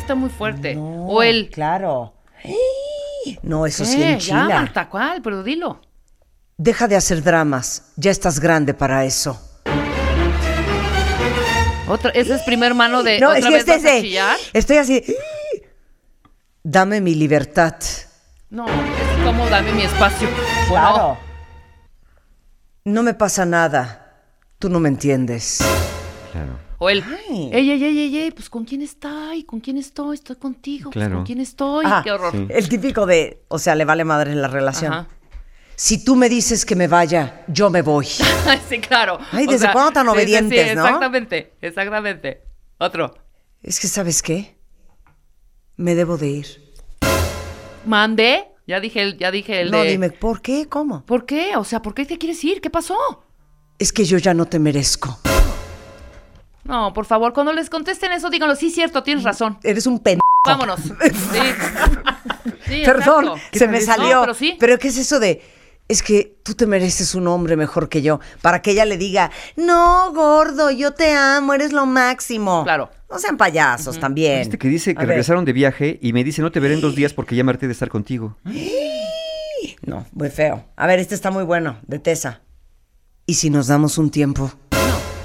Está 0.10 0.16
muy 0.16 0.30
fuerte. 0.32 0.74
No, 0.74 1.06
o 1.06 1.22
él. 1.22 1.52
Claro. 1.54 2.16
No, 3.44 3.68
eso 3.68 3.86
sí 3.86 3.98
¿Qué? 3.98 4.02
Ya, 4.02 4.12
enchila. 4.14 4.46
Marta, 4.46 4.90
¿cuál? 4.90 5.22
Pero 5.22 5.44
dilo. 5.44 5.82
Deja 6.58 6.88
de 6.88 6.96
hacer 6.96 7.22
dramas. 7.22 7.92
Ya 7.96 8.10
estás 8.10 8.40
grande 8.40 8.74
para 8.74 9.06
eso. 9.06 9.40
Otra, 11.88 12.10
ese 12.12 12.36
es 12.36 12.42
primer 12.42 12.74
mano 12.74 13.04
de. 13.04 13.20
No, 13.20 13.28
¿Otra 13.28 13.40
es 13.40 13.46
que 13.46 13.52
vez 13.52 13.60
este 13.68 13.72
vas 13.72 13.86
a 13.86 14.02
chillar? 14.02 14.38
Estoy 14.54 14.78
así. 14.78 15.04
Dame 16.64 17.02
mi 17.02 17.14
libertad. 17.14 17.76
No, 18.50 18.66
es 18.66 19.26
como 19.26 19.48
dame 19.48 19.72
mi 19.74 19.84
espacio. 19.84 20.28
¿O 20.66 20.70
Claro. 20.70 21.18
No 22.86 23.04
me 23.04 23.14
pasa 23.14 23.46
nada. 23.46 24.24
Tú 24.58 24.70
no 24.70 24.80
me 24.80 24.90
entiendes. 24.90 25.60
Claro. 26.32 26.69
O 26.80 26.90
él. 26.90 27.04
Ay. 27.06 27.50
Ey, 27.54 27.72
ey, 27.72 27.84
ey, 27.84 28.00
ey, 28.00 28.18
ey, 28.18 28.32
pues 28.32 28.50
¿con 28.50 28.64
quién 28.66 28.82
estoy? 28.82 29.44
¿Con 29.44 29.60
quién 29.60 29.78
estoy? 29.78 30.16
Estoy 30.16 30.38
contigo. 30.38 30.92
pues. 30.92 31.10
¿Con 31.10 31.26
quién 31.26 31.40
estoy? 31.42 31.86
Ah, 31.88 32.02
Qué 32.04 32.12
horror. 32.12 32.32
sí. 32.32 32.48
El 32.50 32.70
típico 32.70 33.06
de, 33.06 33.44
o 33.50 33.60
sea, 33.60 33.76
le 33.76 33.84
vale 33.86 34.06
madre 34.06 34.34
la 34.34 34.48
relación. 34.48 34.94
Ajá. 34.94 35.08
Si 35.76 36.04
tú 36.04 36.16
me 36.16 36.28
dices 36.30 36.66
que 36.66 36.76
me 36.76 36.88
vaya, 36.88 37.44
yo 37.48 37.70
me 37.70 37.82
voy. 37.82 38.06
sí, 38.70 38.80
claro. 38.80 39.18
Ay, 39.32 39.46
O 39.48 39.52
¿desde 39.52 39.66
sea, 39.66 39.74
cuándo 39.74 39.92
tan 39.92 40.06
sí, 40.06 40.12
sí, 40.12 40.16
sí, 40.18 40.22
obedientes, 40.24 40.76
no? 40.76 40.84
Exactamente, 40.86 41.54
exactamente. 41.62 42.42
Otro. 42.80 43.14
Es 43.62 43.80
que, 43.80 43.88
¿sabes 43.88 44.22
qué? 44.22 44.58
Me 45.78 45.96
debo 45.96 46.18
de 46.18 46.28
ir. 46.30 46.74
Mande. 47.86 48.46
Ya 48.68 48.80
dije 48.80 49.02
el, 49.02 49.18
ya 49.18 49.32
dije 49.32 49.62
el 49.62 49.72
No, 49.72 49.82
de... 49.82 49.90
dime, 49.90 50.10
¿por 50.12 50.42
qué? 50.42 50.68
¿Cómo? 50.70 51.06
¿Por 51.06 51.26
qué? 51.26 51.56
O 51.58 51.64
sea, 51.64 51.82
¿por 51.82 51.94
qué 51.94 52.06
te 52.06 52.18
quieres 52.18 52.44
ir? 52.44 52.62
¿Qué 52.62 52.70
pasó? 52.70 52.96
Es 53.80 53.92
que 53.92 54.06
yo 54.06 54.18
ya 54.18 54.34
no 54.34 54.46
te 54.46 54.60
merezco. 54.60 55.18
No, 56.70 56.94
por 56.94 57.06
favor, 57.06 57.34
cuando 57.34 57.52
les 57.52 57.70
contesten 57.70 58.12
eso, 58.14 58.30
díganlo. 58.30 58.56
Sí, 58.56 58.70
cierto, 58.70 59.04
tienes 59.04 59.24
razón. 59.24 59.58
Eres 59.64 59.86
un 59.88 60.00
pen... 60.00 60.20
Vámonos. 60.46 60.80
Sí. 61.02 61.40
Sí, 62.68 62.82
Perdón, 62.86 63.32
se 63.52 63.68
me 63.68 63.80
No, 63.80 63.86
salió. 63.86 64.22
pero 64.22 64.34
sí. 64.36 64.56
Pero 64.60 64.78
¿qué 64.78 64.90
es 64.90 64.98
eso 64.98 65.20
de.? 65.20 65.42
Es 65.88 66.04
que 66.04 66.36
tú 66.44 66.54
te 66.54 66.68
mereces 66.68 67.16
un 67.16 67.28
hombre 67.28 67.56
mejor 67.56 67.90
que 67.90 68.04
yo. 68.04 68.20
Para 68.44 68.62
que 68.62 68.72
ella 68.72 68.86
le 68.86 68.98
diga, 68.98 69.32
no, 69.56 70.12
gordo, 70.14 70.70
yo 70.70 70.92
te 70.94 71.12
amo, 71.14 71.56
eres 71.56 71.74
lo 71.74 71.88
máximo. 71.88 72.64
Claro. 72.64 72.92
No 73.10 73.18
sean 73.18 73.38
payasos 73.38 74.00
también. 74.00 74.40
Este 74.42 74.60
que 74.60 74.68
dice 74.68 74.92
A 74.92 74.94
que 74.94 75.00
ver. 75.00 75.08
regresaron 75.10 75.46
de 75.46 75.54
viaje 75.54 75.98
y 76.02 76.14
me 76.14 76.24
dice, 76.24 76.44
no 76.44 76.52
te 76.52 76.60
veré 76.60 76.76
en 76.76 76.82
dos 76.82 76.96
días 76.96 77.14
porque 77.14 77.36
ya 77.36 77.44
me 77.44 77.52
harté 77.52 77.66
de 77.66 77.74
estar 77.74 77.90
contigo. 77.90 78.38
No, 79.82 80.06
muy 80.14 80.30
feo. 80.30 80.66
A 80.76 80.88
ver, 80.88 81.00
este 81.00 81.16
está 81.16 81.32
muy 81.32 81.44
bueno, 81.44 81.78
de 81.88 82.00
Tessa. 82.00 82.42
¿Y 83.26 83.34
si 83.36 83.50
nos 83.50 83.68
damos 83.68 83.98
un 83.98 84.10
tiempo? 84.12 84.52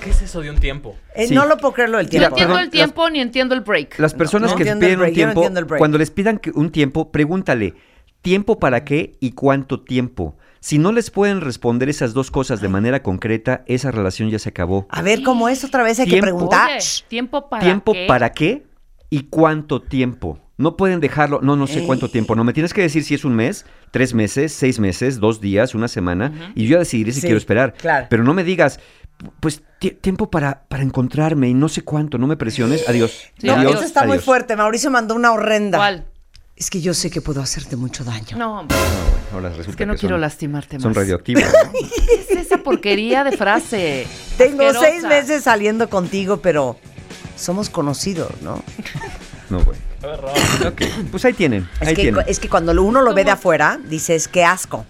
¿Qué 0.04 0.10
es 0.10 0.20
eso 0.22 0.42
de 0.42 0.50
un 0.50 0.58
tiempo? 0.58 0.96
Eh, 1.14 1.26
Sí. 1.28 1.34
No 1.34 1.46
lo 1.46 1.56
puedo 1.56 1.72
creer 1.74 1.88
lo 1.90 1.96
del 1.96 2.06
No 2.06 2.10
tiempo. 2.10 2.28
entiendo 2.28 2.52
perdón, 2.54 2.64
el 2.64 2.70
tiempo 2.70 3.10
ni 3.10 3.20
entiendo 3.20 3.54
el 3.54 3.60
break. 3.62 3.98
Las 3.98 4.12
personas 4.14 4.50
no 4.50 4.56
que 4.56 4.62
entiendo 4.64 4.84
el 4.84 4.90
piden 4.90 4.98
un 4.98 5.00
break, 5.00 5.12
no 5.12 5.14
tiempo, 5.16 5.46
entiendo 5.46 5.76
cuando 5.78 5.98
les 5.98 6.10
pidan 6.10 6.38
que- 6.38 6.50
un 6.50 6.70
tiempo, 6.70 7.10
pregúntale, 7.10 7.74
¿tiempo 8.20 8.58
para 8.58 8.84
qué 8.84 9.16
y 9.20 9.32
cuánto 9.32 9.80
tiempo? 9.82 10.36
Si 10.60 10.78
no 10.78 10.92
les 10.92 11.10
pueden 11.10 11.40
responder 11.40 11.88
esas 11.88 12.14
dos 12.14 12.30
cosas 12.30 12.60
de 12.60 12.68
manera 12.68 13.02
concreta, 13.02 13.64
esa 13.66 13.90
relación 13.90 14.30
ya 14.30 14.38
se 14.38 14.48
acabó. 14.50 14.86
A 14.90 15.02
ver, 15.02 15.22
¿cómo 15.22 15.48
es 15.48 15.64
otra 15.64 15.82
vez? 15.82 15.98
Hay 16.00 16.06
que 16.06 16.12
Tiempo. 16.12 16.24
preguntar. 16.26 16.70
Oye, 16.70 16.78
¿tiempo 17.08 17.48
para 17.48 17.62
¿Tiempo 17.62 17.92
qué? 17.92 18.04
para 18.06 18.32
qué 18.32 18.62
y 19.10 19.24
cuánto 19.24 19.80
tiempo? 19.82 20.38
No 20.56 20.76
pueden 20.76 21.00
dejarlo, 21.00 21.40
no, 21.42 21.56
no 21.56 21.66
sé 21.66 21.82
cuánto 21.84 22.08
tiempo, 22.10 22.36
no, 22.36 22.44
me 22.44 22.52
tienes 22.52 22.72
que 22.72 22.80
decir 22.80 23.02
si 23.02 23.14
es 23.14 23.24
un 23.24 23.34
mes, 23.34 23.66
tres 23.90 24.14
meses, 24.14 24.52
seis 24.52 24.78
meses, 24.78 25.18
dos 25.18 25.40
días, 25.40 25.74
una 25.74 25.88
semana, 25.88 26.52
y 26.54 26.66
yo 26.66 26.74
ya 26.74 26.78
decidiré 26.78 27.10
si 27.10 27.20
Sí, 27.22 27.26
quiero 27.26 27.38
esperar. 27.38 27.74
claro. 27.74 28.06
Pero 28.08 28.22
no 28.22 28.34
me 28.34 28.44
digas, 28.44 28.78
pues 29.40 29.62
ti- 29.78 29.90
tiempo 29.92 30.30
para, 30.30 30.64
para 30.68 30.82
encontrarme 30.82 31.48
y 31.48 31.54
no 31.54 31.68
sé 31.68 31.82
cuánto, 31.82 32.18
no 32.18 32.26
me 32.26 32.36
presiones, 32.36 32.88
adiós. 32.88 33.12
Sí, 33.38 33.46
No, 33.46 33.54
adiós, 33.54 33.74
esto 33.74 33.84
está 33.86 34.02
muy 34.04 34.12
adiós. 34.12 34.24
fuerte. 34.24 34.56
Mauricio 34.56 34.90
mandó 34.90 35.14
una 35.14 35.32
horrenda. 35.32 35.78
¿Cuál? 35.78 36.06
Es 36.56 36.70
que 36.70 36.80
yo 36.80 36.94
sé 36.94 37.10
que 37.10 37.20
puedo 37.20 37.40
hacerte 37.42 37.74
mucho 37.76 38.04
daño. 38.04 38.36
No, 38.36 38.60
hombre, 38.60 38.76
Ahora 39.32 39.48
resulta 39.48 39.70
es 39.70 39.76
que 39.76 39.86
no 39.86 39.94
son- 39.94 40.00
quiero 40.00 40.18
lastimarte 40.18 40.78
Son 40.78 40.90
más. 40.90 40.96
radioactivos. 40.98 41.42
¿no? 41.42 41.72
¿Qué 42.06 42.14
es 42.14 42.30
esa 42.30 42.58
porquería 42.58 43.24
de 43.24 43.36
frase? 43.36 44.06
Tengo 44.38 44.62
Asquerosa. 44.62 44.86
seis 44.88 45.02
meses 45.04 45.42
saliendo 45.44 45.88
contigo, 45.90 46.36
pero 46.36 46.78
somos 47.36 47.70
conocidos, 47.70 48.30
¿no? 48.42 48.62
No, 49.50 49.62
güey. 49.64 49.78
Ok, 50.66 50.82
pues 51.10 51.24
ahí 51.24 51.32
tienen, 51.32 51.66
Es 51.80 51.88
ahí 51.88 51.94
que, 51.94 52.02
tienen. 52.02 52.22
es 52.26 52.38
que 52.38 52.48
cuando 52.48 52.72
uno 52.82 53.00
lo 53.02 53.14
ve 53.14 53.24
de 53.24 53.30
afuera, 53.32 53.80
dices, 53.88 54.28
qué 54.28 54.44
asco. 54.44 54.84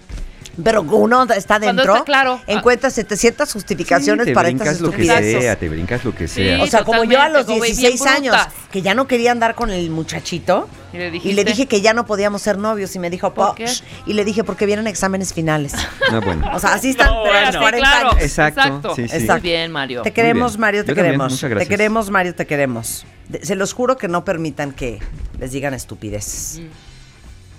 Pero 0.62 0.82
uno 0.82 1.24
está 1.32 1.58
dentro, 1.58 1.92
está 1.94 2.04
claro. 2.04 2.40
encuentra 2.46 2.90
700 2.90 3.52
justificaciones 3.52 4.24
Sí, 4.24 4.30
te 4.30 4.34
para 4.34 4.48
brincas 4.48 4.68
estas 4.68 4.80
lo 4.82 4.90
que 4.92 5.02
estupideces. 5.02 5.42
sea, 5.42 5.56
te 5.56 5.68
brincas 5.68 6.04
lo 6.04 6.14
que 6.14 6.28
Sí. 6.28 6.34
sea. 6.44 6.62
O 6.62 6.66
sea, 6.66 6.84
como 6.84 7.02
yo 7.04 7.20
a 7.20 7.28
los 7.28 7.46
Totalmente, 7.46 7.46
como 7.46 7.60
bien 7.62 7.76
16 7.76 8.06
años, 8.06 8.36
que 8.70 8.82
ya 8.82 8.94
no 8.94 9.06
quería 9.08 9.32
andar 9.32 9.54
con 9.54 9.70
el 9.70 9.90
muchachito. 9.90 10.68
¿Y 10.92 10.98
le 10.98 11.08
Y 11.08 11.10
dijiste? 11.10 11.34
le 11.34 11.44
dije 11.44 11.66
que 11.66 11.80
ya 11.80 11.92
no 11.92 12.06
podíamos 12.06 12.40
ser 12.40 12.56
novios 12.56 12.94
y 12.94 13.00
me 13.00 13.10
dijo, 13.10 13.34
¿Por 13.34 13.48
"Po, 13.48 13.54
qué? 13.56 13.66
shh". 13.66 13.82
Y 14.06 14.12
le 14.12 14.24
dije, 14.24 14.44
porque 14.44 14.64
vienen 14.64 14.86
exámenes 14.86 15.32
finales. 15.34 15.72
Ah, 16.12 16.20
bueno. 16.24 16.48
O 16.54 16.58
sea, 16.60 16.74
así 16.74 16.90
están 16.90 17.08
No, 17.08 17.22
pero 17.24 17.34
a 17.36 17.40
los 17.40 17.50
bueno. 17.50 17.60
40 17.60 17.90
claro. 17.90 18.10
años. 18.12 18.22
Exacto, 18.22 18.94
sí, 18.94 19.08
sí. 19.08 19.26
Muy 19.28 19.40
bien, 19.40 19.72
Mario. 19.72 20.02
Te 20.02 20.12
queremos. 20.12 20.56
Mario, 20.58 20.82
te 20.84 20.88
Yo 20.88 20.94
también, 20.94 21.06
queremos. 21.14 21.32
muchas 21.32 21.40
Te 21.40 21.48
gracias. 21.48 21.68
queremos, 21.68 22.10
Mario, 22.10 22.34
te 22.36 22.46
queremos. 22.46 23.04
De- 23.28 23.44
se 23.44 23.56
los 23.56 23.72
juro 23.72 23.96
que 23.96 24.06
no 24.06 24.24
permitan 24.24 24.70
que 24.72 25.00
les 25.40 25.50
digan 25.50 25.74
estupideces. 25.74 26.60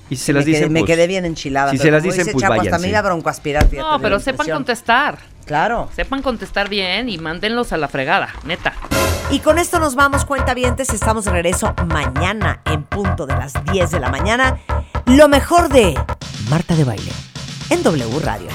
Y 0.09 0.15
si 0.17 0.25
se 0.25 0.33
las 0.33 0.41
me, 0.41 0.45
quedé, 0.45 0.57
dicen, 0.57 0.73
me 0.73 0.79
pues, 0.81 0.91
quedé 0.91 1.07
bien 1.07 1.25
enchilada. 1.25 1.71
si 1.71 1.77
pero 1.77 1.87
se 1.87 1.91
las 1.91 2.03
dicen, 2.03 2.19
dice 2.19 2.31
pues 2.33 2.41
Chapo, 2.41 2.53
hasta 2.53 2.63
váyanse. 2.63 2.81
me 2.85 2.89
iba 2.89 2.99
a 2.99 3.01
broncoaspirar. 3.01 3.67
fíjate, 3.67 3.89
No, 3.89 3.99
pero 3.99 4.19
sepan 4.19 4.47
contestar. 4.49 5.17
Claro. 5.45 5.89
Sepan 5.95 6.21
contestar 6.21 6.69
bien 6.69 7.09
y 7.09 7.17
mándenlos 7.17 7.71
a 7.71 7.77
la 7.77 7.87
fregada, 7.87 8.29
neta. 8.45 8.73
Y 9.31 9.39
con 9.39 9.57
esto 9.57 9.79
nos 9.79 9.95
vamos, 9.95 10.25
cuentavientes. 10.25 10.89
Estamos 10.89 11.25
de 11.25 11.31
regreso 11.31 11.73
mañana 11.87 12.61
en 12.65 12.83
punto 12.83 13.25
de 13.25 13.35
las 13.35 13.53
10 13.71 13.91
de 13.91 13.99
la 13.99 14.09
mañana. 14.09 14.59
Lo 15.05 15.27
mejor 15.27 15.69
de 15.69 15.95
Marta 16.49 16.75
de 16.75 16.83
Baile 16.83 17.11
en 17.69 17.81
W 17.83 18.19
Radio. 18.21 18.49